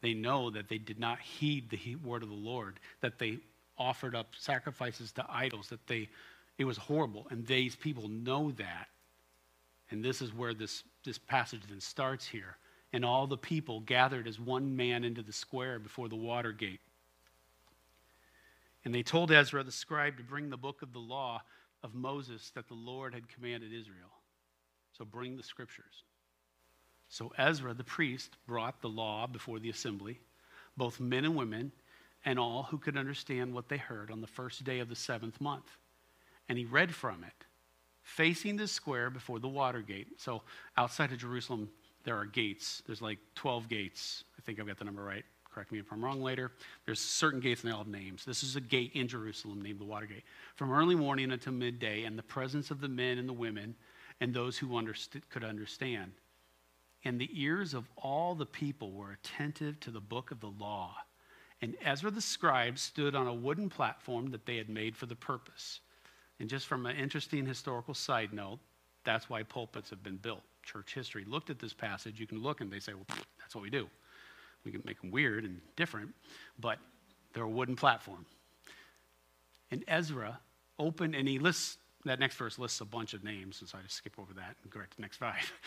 [0.00, 3.38] They know that they did not heed the word of the Lord, that they
[3.78, 6.08] offered up sacrifices to idols, that they
[6.58, 8.88] it was horrible, and these people know that.
[9.90, 12.56] And this is where this this passage then starts here.
[12.92, 16.80] And all the people gathered as one man into the square before the water gate.
[18.84, 21.42] And they told Ezra the scribe to bring the book of the law
[21.82, 24.19] of Moses that the Lord had commanded Israel.
[25.00, 26.04] So bring the scriptures.
[27.08, 30.20] So Ezra the priest brought the law before the assembly,
[30.76, 31.72] both men and women,
[32.26, 35.40] and all who could understand what they heard on the first day of the seventh
[35.40, 35.64] month.
[36.50, 37.46] And he read from it
[38.02, 40.08] facing the square before the water gate.
[40.18, 40.42] So
[40.76, 41.70] outside of Jerusalem,
[42.04, 42.82] there are gates.
[42.84, 44.24] There's like 12 gates.
[44.36, 45.24] I think I've got the number right.
[45.50, 46.52] Correct me if I'm wrong later.
[46.84, 48.26] There's certain gates and they all have names.
[48.26, 50.24] This is a gate in Jerusalem named the Water Gate.
[50.56, 53.74] From early morning until midday, in the presence of the men and the women
[54.20, 54.68] and those who
[55.30, 56.12] could understand.
[57.04, 60.94] And the ears of all the people were attentive to the book of the law.
[61.62, 65.16] And Ezra the scribe stood on a wooden platform that they had made for the
[65.16, 65.80] purpose.
[66.38, 68.58] And just from an interesting historical side note,
[69.04, 70.42] that's why pulpits have been built.
[70.62, 72.20] Church history looked at this passage.
[72.20, 73.06] You can look and they say, well,
[73.38, 73.88] that's what we do.
[74.64, 76.10] We can make them weird and different,
[76.58, 76.78] but
[77.32, 78.26] they're a wooden platform.
[79.70, 80.38] And Ezra
[80.78, 83.82] opened, and he lists, that next verse lists a bunch of names, and so I
[83.82, 85.52] just skip over that and go right to the next five.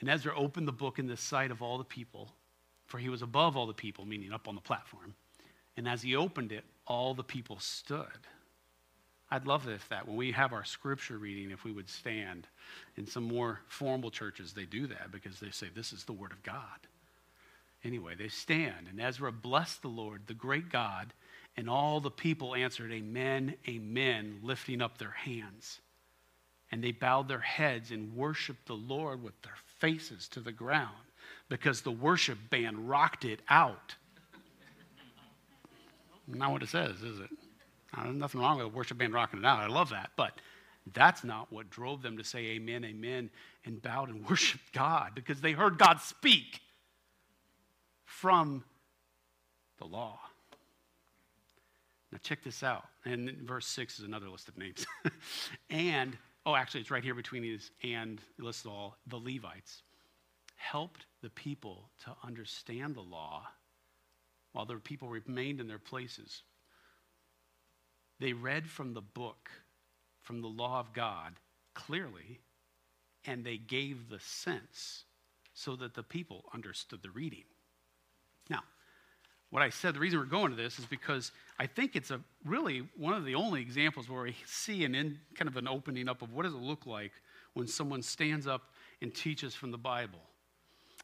[0.00, 2.32] And Ezra opened the book in the sight of all the people,
[2.86, 5.14] for he was above all the people, meaning up on the platform.
[5.76, 8.06] And as he opened it, all the people stood.
[9.30, 12.48] I'd love if that, when we have our scripture reading, if we would stand.
[12.96, 16.32] In some more formal churches, they do that because they say, This is the word
[16.32, 16.88] of God.
[17.84, 21.14] Anyway, they stand, and Ezra blessed the Lord, the great God,
[21.56, 25.80] and all the people answered, Amen, Amen, lifting up their hands.
[26.72, 30.94] And they bowed their heads and worshiped the Lord with their faces to the ground
[31.48, 33.96] because the worship band rocked it out.
[36.28, 37.30] Not what it says, is it?
[37.96, 39.58] There's nothing wrong with a worship band rocking it out.
[39.58, 40.10] I love that.
[40.16, 40.40] But
[40.92, 43.30] that's not what drove them to say amen, amen,
[43.64, 46.60] and bowed and worshiped God because they heard God speak
[48.04, 48.64] from
[49.78, 50.20] the law.
[52.12, 52.84] Now, check this out.
[53.04, 54.84] And verse 6 is another list of names.
[55.70, 59.82] and, oh, actually, it's right here between these and it lists all the Levites
[60.60, 63.46] helped the people to understand the law
[64.52, 66.42] while the people remained in their places.
[68.18, 69.50] They read from the book,
[70.20, 71.34] from the law of God,
[71.72, 72.40] clearly,
[73.24, 75.04] and they gave the sense
[75.54, 77.44] so that the people understood the reading.
[78.50, 78.60] Now,
[79.48, 82.22] what I said, the reason we're going to this is because I think it's a
[82.46, 86.08] really one of the only examples where we see an in, kind of an opening
[86.08, 87.12] up of what does it look like
[87.52, 88.62] when someone stands up
[89.02, 90.20] and teaches from the Bible.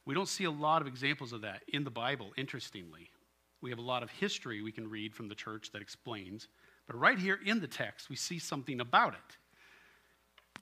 [0.07, 3.11] We don't see a lot of examples of that in the Bible, interestingly.
[3.61, 6.49] We have a lot of history we can read from the church that explains,
[6.87, 9.37] but right here in the text, we see something about it.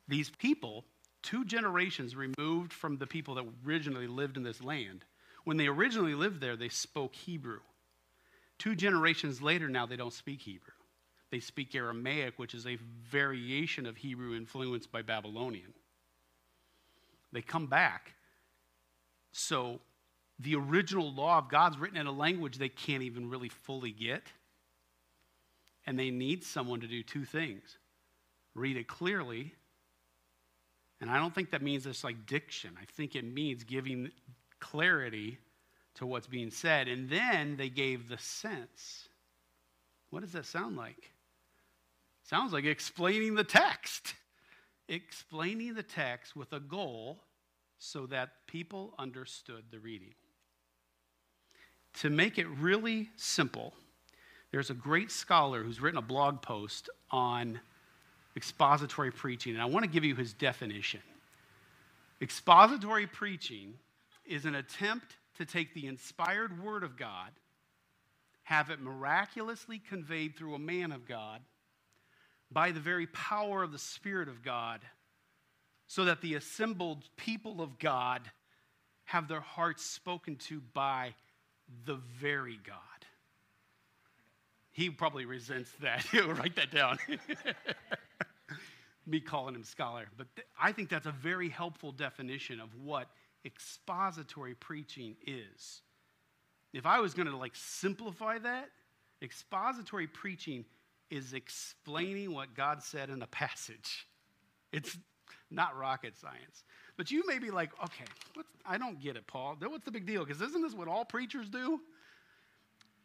[0.08, 0.86] These people,
[1.22, 5.04] two generations removed from the people that originally lived in this land,
[5.44, 7.60] when they originally lived there, they spoke Hebrew.
[8.64, 10.72] Two generations later, now they don't speak Hebrew.
[11.30, 12.78] They speak Aramaic, which is a
[13.10, 15.74] variation of Hebrew influenced by Babylonian.
[17.30, 18.14] They come back.
[19.32, 19.80] So
[20.38, 24.22] the original law of God's written in a language they can't even really fully get.
[25.86, 27.76] And they need someone to do two things
[28.54, 29.52] read it clearly.
[31.02, 34.10] And I don't think that means it's like diction, I think it means giving
[34.58, 35.36] clarity
[35.96, 36.88] to what's being said.
[36.88, 39.08] And then they gave the sense.
[40.10, 41.10] What does that sound like?
[42.22, 44.14] Sounds like explaining the text.
[44.88, 47.22] Explaining the text with a goal
[47.78, 50.14] so that people understood the reading.
[52.00, 53.74] To make it really simple,
[54.50, 57.60] there's a great scholar who's written a blog post on
[58.36, 61.00] expository preaching, and I want to give you his definition.
[62.20, 63.74] Expository preaching
[64.24, 67.30] is an attempt to take the inspired word of God,
[68.44, 71.40] have it miraculously conveyed through a man of God
[72.50, 74.80] by the very power of the Spirit of God,
[75.86, 78.22] so that the assembled people of God
[79.04, 81.14] have their hearts spoken to by
[81.84, 82.78] the very God.
[84.70, 86.06] He probably resents that.
[86.12, 86.98] He'll write that down.
[89.06, 90.06] Me calling him scholar.
[90.16, 93.08] But th- I think that's a very helpful definition of what
[93.44, 95.82] expository preaching is.
[96.72, 98.70] If I was going to like simplify that,
[99.22, 100.64] expository preaching
[101.10, 104.06] is explaining what God said in a passage.
[104.72, 104.96] It's
[105.50, 106.64] not rocket science.
[106.96, 108.04] But you may be like, okay,
[108.66, 109.56] I don't get it, Paul.
[109.60, 110.24] What's the big deal?
[110.24, 111.80] Because isn't this what all preachers do?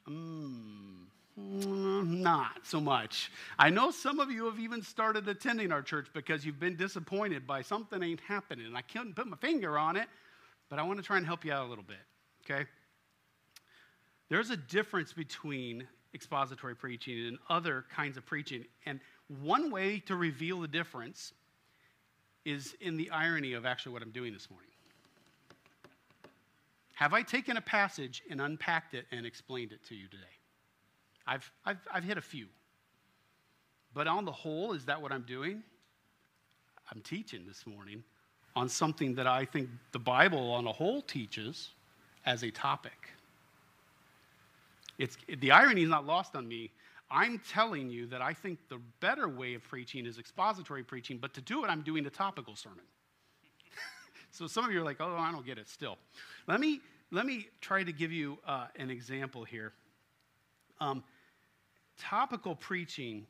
[0.07, 1.05] Mm,
[1.37, 3.31] not so much.
[3.57, 7.45] I know some of you have even started attending our church because you've been disappointed
[7.45, 8.65] by something ain't happening.
[8.65, 10.07] And I couldn't put my finger on it,
[10.69, 11.97] but I want to try and help you out a little bit,
[12.45, 12.65] okay?
[14.29, 18.65] There's a difference between expository preaching and other kinds of preaching.
[18.85, 18.99] And
[19.41, 21.33] one way to reveal the difference
[22.45, 24.69] is in the irony of actually what I'm doing this morning.
[26.93, 30.23] Have I taken a passage and unpacked it and explained it to you today?
[31.25, 32.47] I've, I've, I've hit a few.
[33.93, 35.63] But on the whole, is that what I'm doing?
[36.91, 38.03] I'm teaching this morning
[38.59, 41.69] on something that I think the Bible on a whole teaches
[42.25, 43.07] as a topic.
[44.97, 46.71] It's, the irony is not lost on me.
[47.09, 51.33] I'm telling you that I think the better way of preaching is expository preaching, but
[51.35, 52.83] to do it, I'm doing a topical sermon.
[54.31, 55.97] so some of you are like, oh, I don't get it still.
[56.45, 56.81] Let me,
[57.11, 59.71] let me try to give you uh, an example here.
[60.81, 61.01] Um,
[61.97, 63.25] topical preaching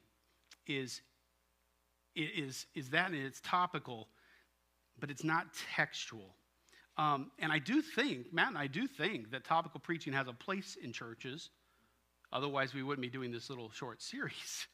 [0.66, 1.02] is
[2.16, 4.08] is, is that it's topical,
[5.00, 6.36] but it's not textual.
[6.98, 10.34] Um, and I do think, Matt and I do think that topical preaching has a
[10.34, 11.50] place in churches.
[12.34, 14.68] Otherwise, we wouldn't be doing this little short series.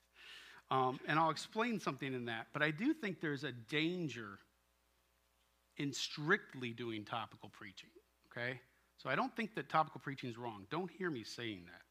[0.71, 2.47] Um, and I'll explain something in that.
[2.51, 4.39] But I do think there's a danger
[5.78, 7.89] in strictly doing topical preaching,
[8.32, 8.59] okay?
[8.97, 10.65] So I don't think that topical preaching is wrong.
[10.71, 11.82] Don't hear me saying that.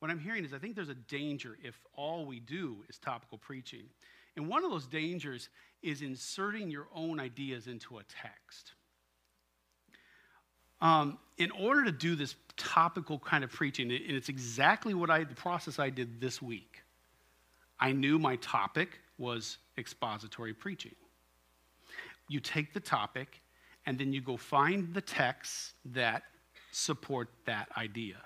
[0.00, 3.38] What I'm hearing is I think there's a danger if all we do is topical
[3.38, 3.84] preaching.
[4.36, 5.48] And one of those dangers
[5.82, 8.72] is inserting your own ideas into a text.
[10.80, 15.24] Um, in order to do this topical kind of preaching, and it's exactly what I,
[15.24, 16.82] the process I did this week.
[17.78, 20.94] I knew my topic was expository preaching.
[22.28, 23.40] You take the topic,
[23.86, 26.22] and then you go find the texts that
[26.72, 28.16] support that idea.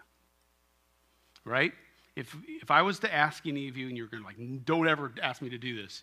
[1.45, 1.73] Right?
[2.17, 4.89] If, if I was to ask any of you, and you're going to like, don't
[4.89, 6.03] ever ask me to do this,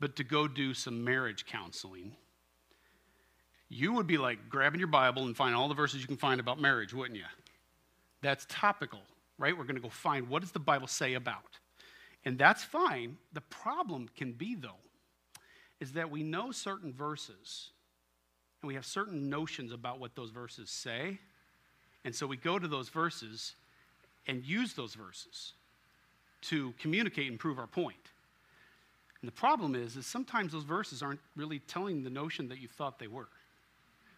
[0.00, 2.16] but to go do some marriage counseling,
[3.68, 6.40] you would be like grabbing your Bible and find all the verses you can find
[6.40, 7.24] about marriage, wouldn't you?
[8.20, 9.00] That's topical,
[9.38, 9.56] right?
[9.56, 11.58] We're going to go find what does the Bible say about.
[12.24, 13.16] And that's fine.
[13.32, 14.80] The problem can be, though,
[15.80, 17.70] is that we know certain verses
[18.60, 21.18] and we have certain notions about what those verses say.
[22.04, 23.54] And so we go to those verses
[24.26, 25.52] and use those verses
[26.42, 27.96] to communicate and prove our point.
[29.20, 32.68] And the problem is, is sometimes those verses aren't really telling the notion that you
[32.68, 33.28] thought they were.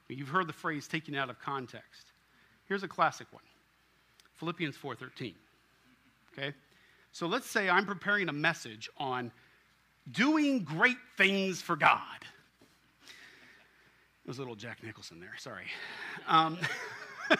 [0.08, 2.12] You've heard the phrase taken out of context.
[2.66, 3.42] Here's a classic one.
[4.34, 5.34] Philippians 4:13.
[6.32, 6.54] Okay?
[7.12, 9.30] So let's say I'm preparing a message on
[10.10, 12.24] doing great things for God.
[14.24, 15.66] There's a little Jack Nicholson there, sorry.
[16.26, 16.58] Um,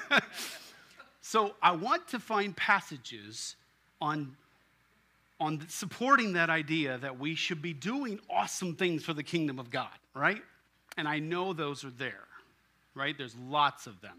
[1.27, 3.57] so I want to find passages
[3.99, 4.37] on,
[5.41, 9.71] on supporting that idea that we should be doing awesome things for the kingdom of
[9.71, 10.43] God, right?
[10.99, 12.27] And I know those are there,
[12.95, 13.17] right?
[13.17, 14.19] There's lots of them.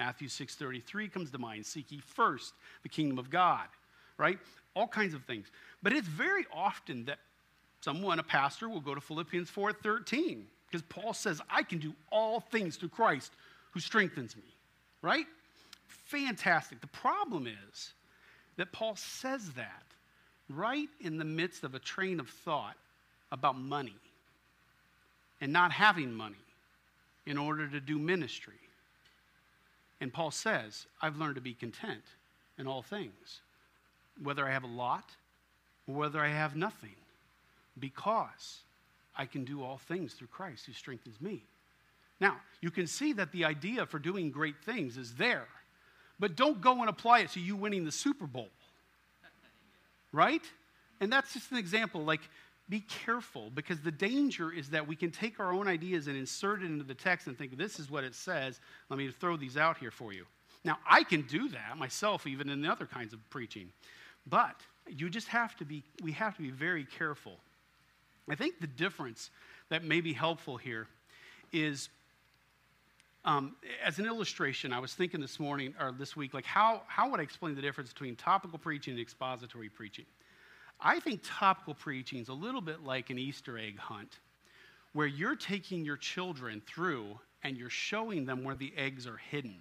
[0.00, 1.64] Matthew 6:33 comes to mind.
[1.64, 3.68] Seek ye first the kingdom of God,
[4.18, 4.40] right?
[4.74, 5.46] All kinds of things.
[5.80, 7.20] But it's very often that
[7.82, 12.40] someone, a pastor, will go to Philippians 4:13 because Paul says, "I can do all
[12.40, 13.32] things through Christ
[13.70, 14.56] who strengthens me."
[15.02, 15.28] Right?
[16.06, 16.80] Fantastic.
[16.80, 17.92] The problem is
[18.56, 19.84] that Paul says that
[20.48, 22.76] right in the midst of a train of thought
[23.30, 23.96] about money
[25.40, 26.36] and not having money
[27.26, 28.54] in order to do ministry.
[30.00, 32.02] And Paul says, I've learned to be content
[32.58, 33.40] in all things,
[34.22, 35.10] whether I have a lot
[35.86, 36.96] or whether I have nothing,
[37.78, 38.60] because
[39.16, 41.44] I can do all things through Christ who strengthens me.
[42.20, 45.48] Now, you can see that the idea for doing great things is there,
[46.22, 48.46] but don't go and apply it to you winning the Super Bowl.
[50.12, 50.44] Right?
[51.00, 52.04] And that's just an example.
[52.04, 52.20] Like,
[52.68, 56.62] be careful because the danger is that we can take our own ideas and insert
[56.62, 58.60] it into the text and think, this is what it says.
[58.88, 60.24] Let me throw these out here for you.
[60.64, 63.72] Now, I can do that myself, even in other kinds of preaching.
[64.24, 64.54] But
[64.86, 67.34] you just have to be, we have to be very careful.
[68.30, 69.28] I think the difference
[69.70, 70.86] that may be helpful here
[71.52, 71.88] is
[73.24, 77.08] um, as an illustration, I was thinking this morning or this week, like how, how
[77.10, 80.06] would I explain the difference between topical preaching and expository preaching?
[80.80, 84.18] I think topical preaching is a little bit like an Easter egg hunt,
[84.92, 89.56] where you're taking your children through and you're showing them where the eggs are hidden.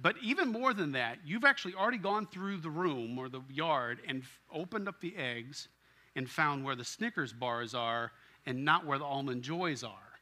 [0.00, 4.00] But even more than that, you've actually already gone through the room or the yard
[4.06, 5.68] and f- opened up the eggs
[6.16, 8.12] and found where the Snickers bars are
[8.46, 10.13] and not where the almond joys are,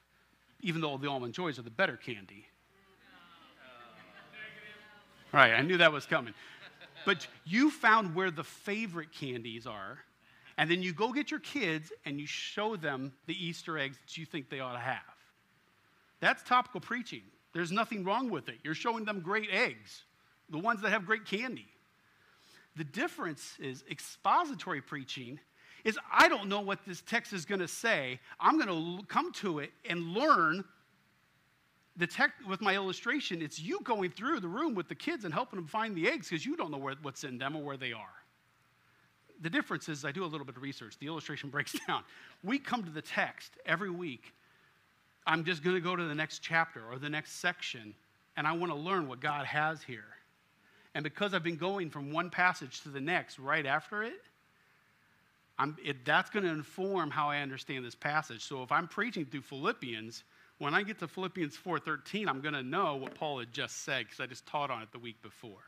[0.62, 2.46] even though the almond joys are the better candy.
[5.32, 6.34] Right, I knew that was coming.
[7.04, 9.98] But you found where the favorite candies are,
[10.58, 14.16] and then you go get your kids and you show them the Easter eggs that
[14.16, 15.00] you think they ought to have.
[16.20, 17.22] That's topical preaching.
[17.52, 18.56] There's nothing wrong with it.
[18.62, 20.04] You're showing them great eggs,
[20.50, 21.66] the ones that have great candy.
[22.76, 25.40] The difference is expository preaching
[25.84, 28.20] is I don't know what this text is going to say.
[28.40, 30.64] I'm going to come to it and learn
[31.96, 35.34] the tech with my illustration, it's you going through the room with the kids and
[35.34, 37.76] helping them find the eggs because you don't know where, what's in them or where
[37.76, 38.14] they are.
[39.42, 40.96] The difference is I do a little bit of research.
[40.98, 42.02] The illustration breaks down.
[42.42, 44.32] We come to the text every week.
[45.26, 47.94] I'm just going to go to the next chapter or the next section,
[48.36, 50.04] and I want to learn what God has here.
[50.94, 54.22] And because I've been going from one passage to the next right after it,
[55.84, 58.44] it that's going to inform how I understand this passage.
[58.44, 60.24] So if I'm preaching through Philippians,
[60.58, 64.04] when I get to Philippians 4:13, I'm going to know what Paul had just said
[64.04, 65.62] because I just taught on it the week before.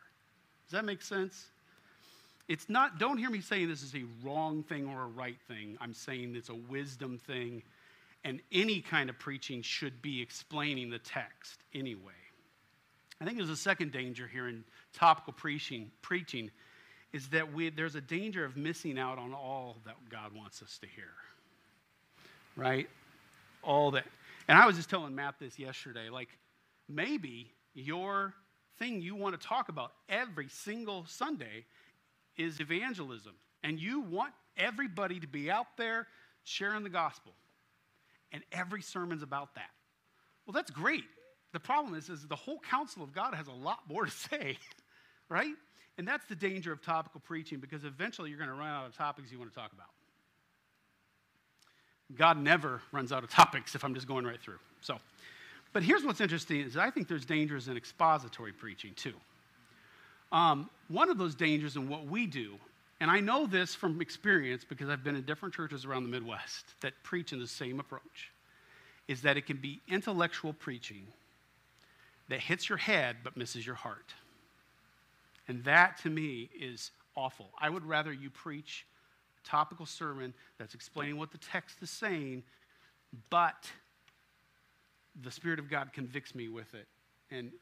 [0.67, 1.47] Does that make sense?
[2.47, 5.79] It's not, don't hear me saying this is a wrong thing or a right thing.
[5.81, 7.63] I'm saying it's a wisdom thing,
[8.23, 12.13] and any kind of preaching should be explaining the text anyway.
[13.21, 16.51] I think there's a second danger here in topical preaching, preaching
[17.15, 20.79] is that we, there's a danger of missing out on all that God wants us
[20.79, 21.13] to hear.
[22.57, 22.89] Right?
[23.63, 24.05] All that.
[24.49, 26.11] And I was just telling Matt this yesterday.
[26.11, 26.29] Like,
[26.89, 28.35] maybe your
[28.81, 31.65] thing you want to talk about every single Sunday
[32.37, 33.35] is evangelism.
[33.63, 36.09] And you want everybody to be out there
[36.43, 37.33] sharing the gospel.
[38.33, 39.71] And every sermon's about that.
[40.47, 41.05] Well, that's great.
[41.53, 44.59] The problem is, is the whole counsel of God has a lot more to say,
[45.29, 45.55] right?
[45.97, 48.97] And that's the danger of topical preaching because eventually you're going to run out of
[48.97, 49.87] topics you want to talk about.
[52.17, 54.59] God never runs out of topics if I'm just going right through.
[54.81, 54.99] So,
[55.73, 59.15] but here's what's interesting is I think there's dangers in expository preaching too.
[60.33, 62.55] Um, one of those dangers in what we do,
[63.01, 66.67] and I know this from experience because I've been in different churches around the Midwest
[66.81, 68.33] that preach in the same approach,
[69.07, 71.07] is that it can be intellectual preaching
[72.29, 74.15] that hits your head but misses your heart.
[75.49, 77.51] And that to me is awful.
[77.59, 78.87] I would rather you preach
[79.45, 82.43] a topical sermon that's explaining what the text is saying,
[83.31, 83.71] but
[85.23, 86.87] the Spirit of God convicts me with it
[87.31, 87.53] and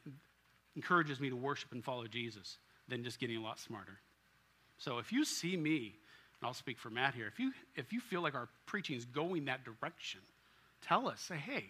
[0.75, 2.57] encourages me to worship and follow Jesus
[2.87, 3.99] than just getting a lot smarter.
[4.77, 5.95] So if you see me,
[6.39, 9.05] and I'll speak for Matt here, if you, if you feel like our preaching is
[9.05, 10.19] going that direction,
[10.81, 11.21] tell us.
[11.21, 11.65] Say, hey,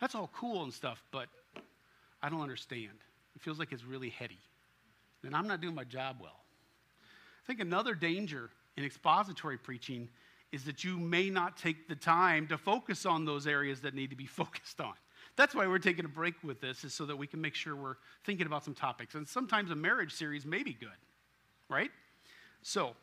[0.00, 1.26] that's all cool and stuff, but
[2.22, 2.94] I don't understand.
[3.36, 4.38] It feels like it's really heady.
[5.22, 6.40] Then I'm not doing my job well.
[7.44, 10.08] I think another danger in expository preaching
[10.52, 14.10] is that you may not take the time to focus on those areas that need
[14.10, 14.94] to be focused on.
[15.36, 17.76] That's why we're taking a break with this, is so that we can make sure
[17.76, 19.14] we're thinking about some topics.
[19.14, 20.88] And sometimes a marriage series may be good,
[21.68, 21.90] right?
[22.62, 22.94] So,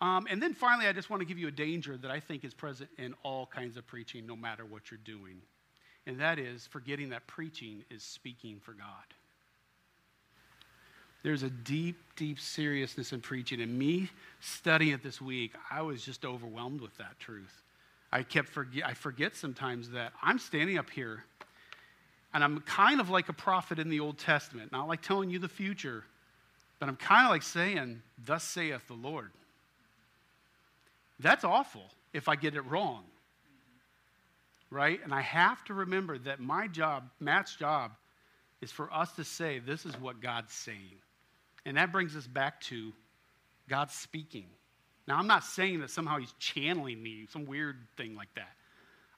[0.00, 2.44] um, and then finally, I just want to give you a danger that I think
[2.44, 5.42] is present in all kinds of preaching, no matter what you're doing.
[6.06, 8.86] And that is forgetting that preaching is speaking for God.
[11.22, 13.60] There's a deep, deep seriousness in preaching.
[13.60, 14.10] And me
[14.40, 17.62] studying it this week, I was just overwhelmed with that truth.
[18.10, 21.24] I kept forget, I forget sometimes that I'm standing up here
[22.34, 25.38] and I'm kind of like a prophet in the Old Testament, not like telling you
[25.38, 26.04] the future,
[26.78, 29.30] but I'm kind of like saying, Thus saith the Lord.
[31.20, 33.04] That's awful if I get it wrong.
[34.70, 35.00] Right?
[35.04, 37.92] And I have to remember that my job, Matt's job,
[38.62, 40.96] is for us to say, This is what God's saying.
[41.64, 42.92] And that brings us back to
[43.68, 44.46] God speaking.
[45.06, 48.52] Now, I'm not saying that somehow He's channeling me, some weird thing like that.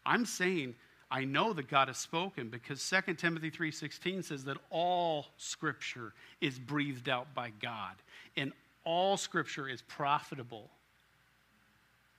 [0.07, 0.75] I'm saying
[1.11, 6.59] I know that God has spoken because 2 Timothy 3:16 says that all scripture is
[6.59, 7.95] breathed out by God
[8.37, 8.53] and
[8.85, 10.71] all scripture is profitable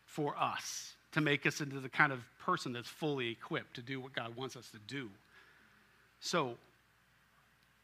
[0.05, 3.99] for us to make us into the kind of person that's fully equipped to do
[3.99, 5.09] what God wants us to do.
[6.19, 6.57] So,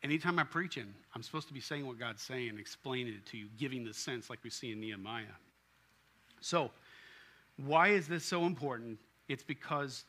[0.03, 3.47] anytime I'm preaching, I'm supposed to be saying what God's saying, explaining it to you,
[3.57, 5.23] giving the sense like we see in Nehemiah.
[6.39, 6.71] So,
[7.57, 8.97] why is this so important?
[9.27, 10.05] It's because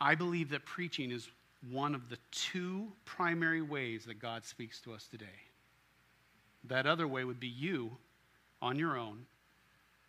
[0.00, 1.28] I believe that preaching is
[1.70, 5.26] one of the two primary ways that God speaks to us today.
[6.64, 7.96] That other way would be you
[8.60, 9.26] on your own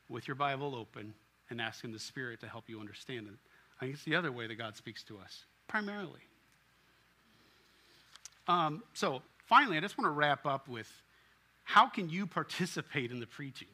[0.09, 1.13] with your Bible open
[1.49, 3.35] and asking the Spirit to help you understand it.
[3.79, 6.21] I think it's the other way that God speaks to us, primarily.
[8.47, 10.89] Um, so, finally, I just want to wrap up with
[11.63, 13.67] how can you participate in the preaching?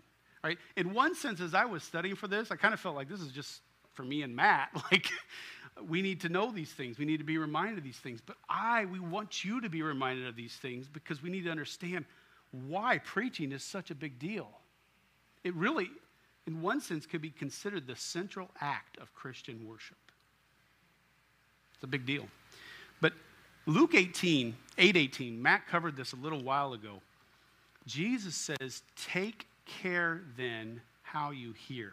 [0.44, 0.58] Right?
[0.78, 3.20] In one sense, as I was studying for this, I kind of felt like this
[3.20, 3.62] is just
[3.94, 4.70] for me and Matt.
[4.92, 5.08] Like,
[5.88, 6.98] we need to know these things.
[6.98, 8.20] We need to be reminded of these things.
[8.26, 11.52] But I, we want you to be reminded of these things because we need to
[11.52, 12.06] understand
[12.52, 14.50] why preaching is such a big deal.
[15.44, 15.90] It really,
[16.48, 19.98] in one sense, could be considered the central act of Christian worship.
[21.76, 22.28] It's a big deal.
[23.70, 27.02] Luke 18, 8 18, Matt covered this a little while ago.
[27.86, 31.92] Jesus says, Take care then how you hear.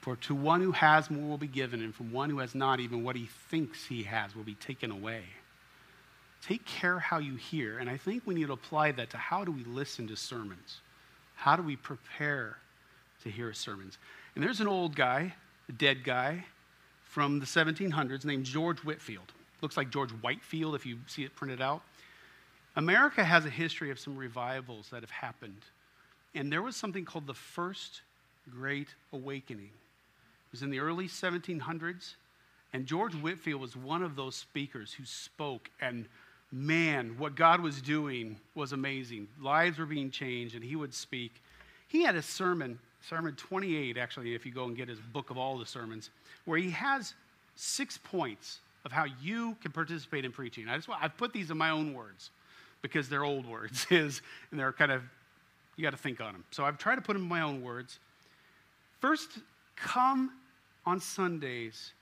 [0.00, 2.80] For to one who has more will be given, and from one who has not,
[2.80, 5.24] even what he thinks he has will be taken away.
[6.42, 7.80] Take care how you hear.
[7.80, 10.80] And I think we need to apply that to how do we listen to sermons?
[11.34, 12.56] How do we prepare
[13.24, 13.98] to hear sermons?
[14.34, 15.34] And there's an old guy,
[15.68, 16.46] a dead guy
[17.10, 19.32] from the 1700s named George Whitfield.
[19.62, 21.82] Looks like George Whitefield if you see it printed out.
[22.76, 25.62] America has a history of some revivals that have happened.
[26.36, 28.02] And there was something called the First
[28.48, 29.64] Great Awakening.
[29.64, 32.14] It was in the early 1700s,
[32.72, 36.06] and George Whitfield was one of those speakers who spoke and
[36.52, 39.26] man, what God was doing was amazing.
[39.40, 41.42] Lives were being changed, and he would speak.
[41.88, 42.78] He had a sermon,
[43.08, 46.10] Sermon 28, actually, if you go and get his book of all the sermons,
[46.44, 47.14] where he has
[47.56, 50.68] six points of how you can participate in preaching.
[50.68, 52.30] I just I've put these in my own words
[52.82, 55.02] because they're old words, is, and they're kind of,
[55.76, 56.44] you got to think on them.
[56.50, 57.98] So I've tried to put them in my own words.
[59.00, 59.38] First,
[59.76, 60.32] come
[60.86, 61.92] on Sundays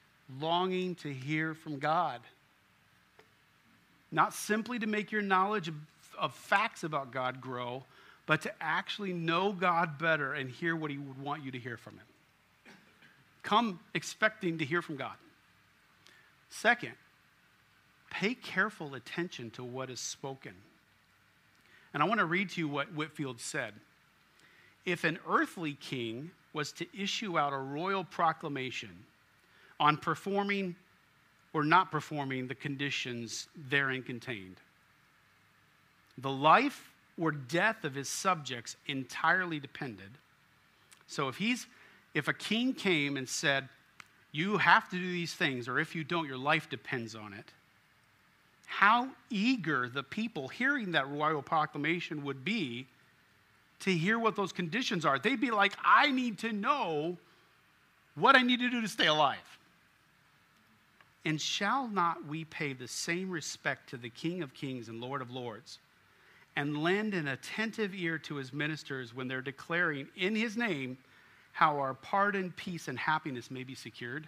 [0.41, 2.21] longing to hear from God.
[4.11, 5.71] Not simply to make your knowledge
[6.19, 7.85] of facts about God grow,
[8.29, 11.79] but to actually know God better and hear what He would want you to hear
[11.79, 12.75] from Him.
[13.43, 15.15] Come expecting to hear from God.
[16.51, 16.93] Second,
[18.11, 20.53] pay careful attention to what is spoken.
[21.95, 23.73] And I want to read to you what Whitfield said.
[24.85, 28.91] If an earthly king was to issue out a royal proclamation
[29.81, 30.77] on performing
[31.55, 34.57] or not performing the conditions therein contained,
[36.19, 36.91] the life
[37.21, 40.11] or death of his subjects entirely depended.
[41.07, 41.67] So if he's
[42.15, 43.69] if a king came and said,
[44.33, 47.53] You have to do these things, or if you don't, your life depends on it,
[48.67, 52.87] how eager the people hearing that royal proclamation would be
[53.81, 55.19] to hear what those conditions are.
[55.19, 57.17] They'd be like, I need to know
[58.15, 59.39] what I need to do to stay alive.
[61.25, 65.23] And shall not we pay the same respect to the King of Kings and Lord
[65.23, 65.79] of Lords?
[66.59, 70.99] And lend an attentive ear to his ministers when they're declaring in his name
[71.53, 74.27] how our pardon, peace, and happiness may be secured.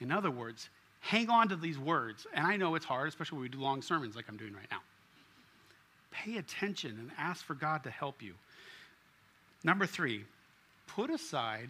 [0.00, 2.26] In other words, hang on to these words.
[2.32, 4.66] And I know it's hard, especially when we do long sermons like I'm doing right
[4.70, 4.80] now.
[6.10, 8.32] Pay attention and ask for God to help you.
[9.62, 10.24] Number three,
[10.86, 11.68] put aside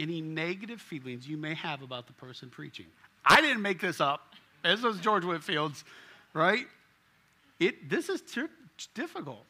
[0.00, 2.86] any negative feelings you may have about the person preaching.
[3.24, 4.34] I didn't make this up.
[4.64, 5.84] This was George Whitfield's,
[6.34, 6.66] right?
[7.60, 8.22] It, this is
[8.86, 9.46] difficult,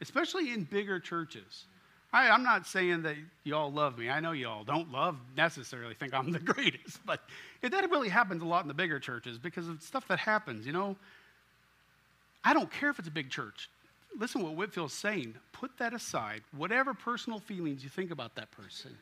[0.00, 1.64] especially in bigger churches.
[2.12, 4.08] I, am not saying that y'all love me.
[4.08, 7.20] I know y'all don't love necessarily think I'm the greatest, but
[7.62, 10.66] that really happens a lot in the bigger churches because of stuff that happens.
[10.66, 10.96] You know,
[12.44, 13.68] I don't care if it's a big church.
[14.18, 15.34] Listen what Whitefield's saying.
[15.52, 18.96] Put that aside, whatever personal feelings you think about that person,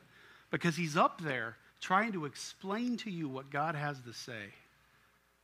[0.50, 4.52] because he's up there trying to explain to you what God has to say.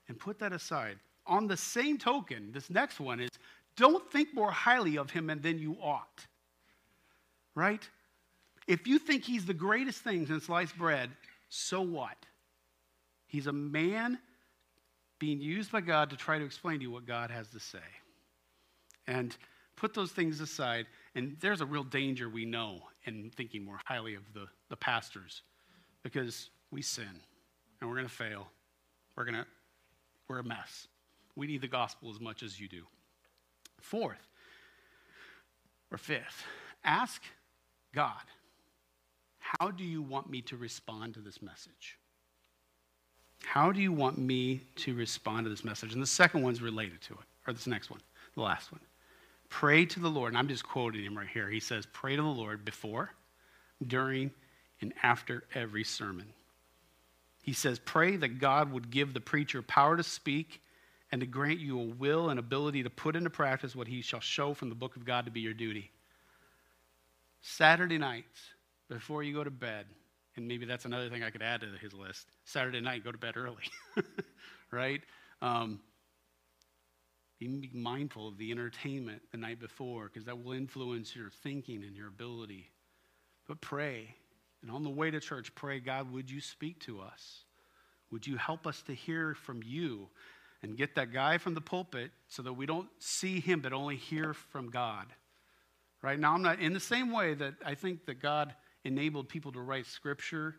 [0.08, 0.98] And put that aside.
[1.26, 3.30] On the same token, this next one is
[3.76, 6.26] don't think more highly of him than you ought.
[7.54, 7.86] Right?
[8.66, 11.10] If you think he's the greatest thing since sliced bread,
[11.48, 12.16] so what?
[13.26, 14.18] He's a man
[15.18, 17.78] being used by God to try to explain to you what God has to say.
[19.06, 19.36] And
[19.76, 20.86] put those things aside.
[21.14, 25.42] And there's a real danger we know in thinking more highly of the, the pastors
[26.02, 27.20] because we sin
[27.80, 28.48] and we're going to fail.
[29.16, 29.46] We're going to,
[30.28, 30.86] we're a mess.
[31.36, 32.82] We need the gospel as much as you do.
[33.82, 34.26] Fourth,
[35.90, 36.44] or fifth,
[36.82, 37.22] ask
[37.94, 38.22] God,
[39.38, 41.98] how do you want me to respond to this message?
[43.44, 45.92] How do you want me to respond to this message?
[45.92, 48.00] And the second one's related to it, or this next one,
[48.34, 48.80] the last one.
[49.50, 51.50] Pray to the Lord, and I'm just quoting him right here.
[51.50, 53.10] He says, Pray to the Lord before,
[53.86, 54.30] during,
[54.80, 56.26] and after every sermon.
[57.42, 60.61] He says, Pray that God would give the preacher power to speak
[61.12, 64.20] and to grant you a will and ability to put into practice what he shall
[64.20, 65.90] show from the book of God to be your duty.
[67.42, 68.40] Saturday nights,
[68.88, 69.86] before you go to bed,
[70.36, 72.26] and maybe that's another thing I could add to his list.
[72.44, 73.64] Saturday night, go to bed early,
[74.70, 75.02] right?
[75.42, 75.80] Um,
[77.40, 81.82] even be mindful of the entertainment the night before, because that will influence your thinking
[81.84, 82.70] and your ability.
[83.46, 84.14] But pray.
[84.62, 87.40] And on the way to church, pray, God, would you speak to us?
[88.12, 90.08] Would you help us to hear from you?
[90.62, 93.96] And get that guy from the pulpit so that we don't see him but only
[93.96, 95.06] hear from God.
[96.02, 98.54] Right now, I'm not in the same way that I think that God
[98.84, 100.56] enabled people to write scripture.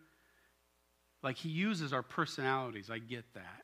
[1.22, 3.64] Like he uses our personalities, I get that.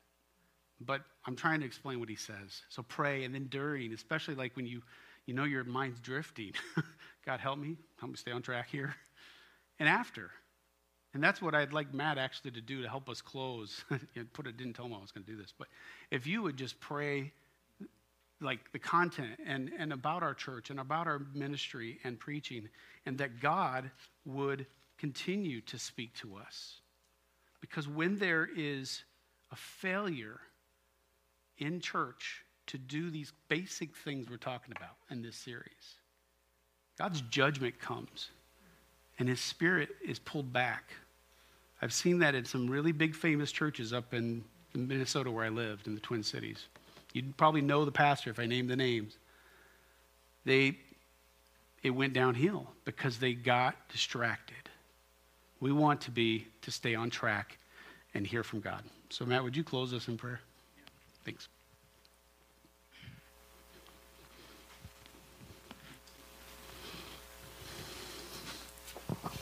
[0.82, 2.62] But I'm trying to explain what he says.
[2.70, 4.82] So pray and then during, especially like when you
[5.26, 6.54] you know your mind's drifting.
[7.26, 8.96] God help me, help me stay on track here.
[9.78, 10.32] And after,
[11.14, 13.84] and that's what I'd like Matt actually to do to help us close.
[14.34, 15.68] Put it didn't tell him I was going to do this, but
[16.12, 17.32] if you would just pray
[18.42, 22.70] like the content and, and about our church and about our ministry and preaching,
[23.06, 23.92] and that God
[24.26, 24.66] would
[24.98, 26.80] continue to speak to us.
[27.62, 29.04] Because when there is
[29.52, 30.40] a failure
[31.58, 35.98] in church to do these basic things we're talking about in this series,
[36.98, 38.30] God's judgment comes
[39.20, 40.86] and his spirit is pulled back.
[41.82, 44.44] I've seen that in some really big famous churches up in
[44.74, 46.66] Minnesota where I lived in the Twin Cities.
[47.14, 49.18] You'd probably know the pastor if I named the names.
[50.46, 50.78] They,
[51.84, 54.56] it went downhill because they got distracted.
[55.60, 57.58] We want to be, to stay on track
[58.14, 58.84] and hear from God.
[59.10, 60.40] So, Matt, would you close us in prayer?
[61.26, 61.48] Thanks.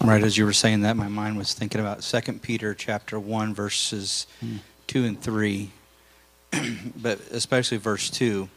[0.08, 3.54] Right as you were saying that, my mind was thinking about Second Peter chapter one,
[3.54, 4.60] verses mm.
[4.88, 5.72] two and three,
[6.96, 8.48] but especially verse two.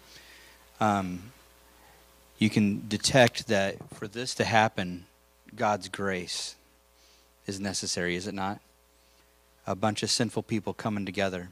[0.78, 1.32] Um,
[2.38, 5.06] you can detect that for this to happen,
[5.56, 6.54] God's grace
[7.48, 8.60] is necessary, is it not?
[9.66, 11.48] A bunch of sinful people coming together.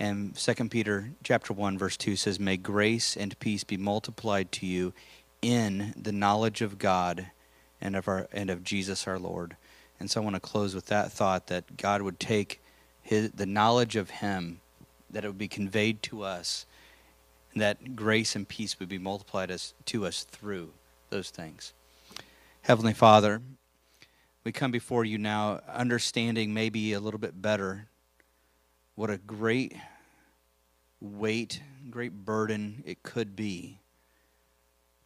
[0.00, 4.64] And Second Peter chapter 1 verse 2 says, "May grace and peace be multiplied to
[4.64, 4.94] you
[5.42, 7.26] in the knowledge of God
[7.80, 9.56] and of our and of Jesus our Lord.
[10.00, 12.62] And so I want to close with that thought that God would take
[13.02, 14.60] his the knowledge of him
[15.10, 16.66] that it would be conveyed to us
[17.52, 20.70] and that grace and peace would be multiplied as, to us through
[21.10, 21.72] those things.
[22.62, 23.40] Heavenly Father,
[24.44, 27.88] we come before you now understanding maybe a little bit better
[28.94, 29.74] what a great
[31.00, 33.78] weight, great burden it could be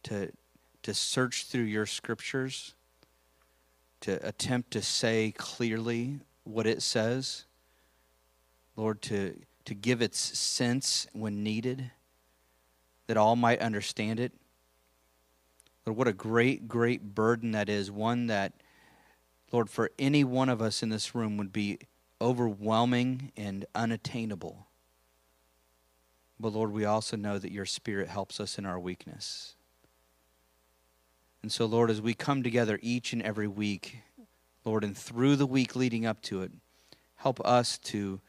[0.03, 0.31] to
[0.83, 2.73] to search through your scriptures,
[4.01, 7.45] to attempt to say clearly what it says,
[8.75, 11.91] Lord, to, to give its sense when needed,
[13.07, 14.31] that all might understand it.
[15.85, 17.91] Lord, what a great, great burden that is.
[17.91, 18.53] One that,
[19.51, 21.79] Lord, for any one of us in this room would be
[22.21, 24.67] overwhelming and unattainable.
[26.39, 29.55] But Lord, we also know that your Spirit helps us in our weakness.
[31.43, 33.99] And so, Lord, as we come together each and every week,
[34.63, 36.53] Lord, and through the week leading up to it,
[37.15, 38.21] help us to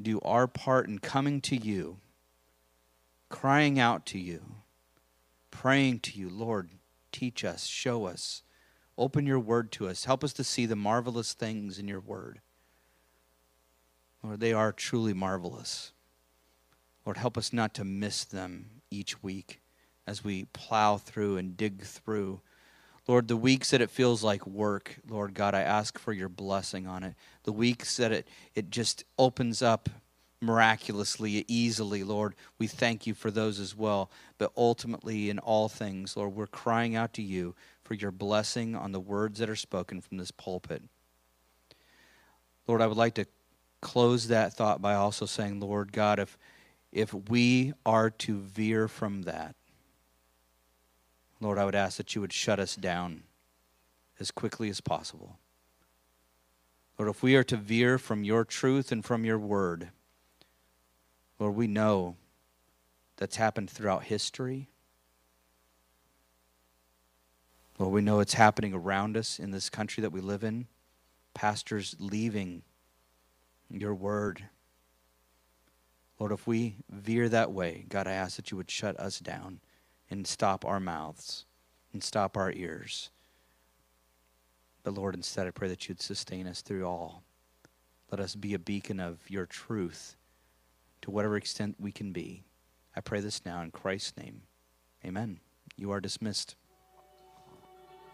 [0.00, 1.98] do our part in coming to you,
[3.28, 4.42] crying out to you,
[5.52, 6.70] praying to you, Lord,
[7.12, 8.42] teach us, show us,
[8.98, 12.40] open your word to us, help us to see the marvelous things in your word.
[14.24, 15.92] Lord, they are truly marvelous.
[17.06, 19.61] Lord, help us not to miss them each week
[20.06, 22.40] as we plow through and dig through.
[23.08, 26.86] Lord, the weeks that it feels like work, Lord God, I ask for your blessing
[26.86, 27.14] on it.
[27.44, 29.88] The weeks that it, it just opens up
[30.40, 34.10] miraculously, easily, Lord, we thank you for those as well.
[34.38, 38.92] But ultimately, in all things, Lord, we're crying out to you for your blessing on
[38.92, 40.82] the words that are spoken from this pulpit.
[42.66, 43.26] Lord, I would like to
[43.80, 46.38] close that thought by also saying, Lord God, if,
[46.92, 49.54] if we are to veer from that,
[51.42, 53.24] Lord, I would ask that you would shut us down
[54.20, 55.38] as quickly as possible.
[56.96, 59.88] Lord, if we are to veer from your truth and from your word,
[61.40, 62.14] Lord, we know
[63.16, 64.68] that's happened throughout history.
[67.76, 70.68] Lord, we know it's happening around us in this country that we live in.
[71.34, 72.62] Pastors leaving
[73.68, 74.44] your word.
[76.20, 79.58] Lord, if we veer that way, God, I ask that you would shut us down
[80.12, 81.44] and stop our mouths
[81.92, 83.10] and stop our ears.
[84.82, 87.22] But Lord, instead, I pray that you'd sustain us through all.
[88.10, 90.16] Let us be a beacon of your truth
[91.02, 92.44] to whatever extent we can be.
[92.94, 94.42] I pray this now in Christ's name.
[95.04, 95.40] Amen.
[95.76, 96.56] You are dismissed.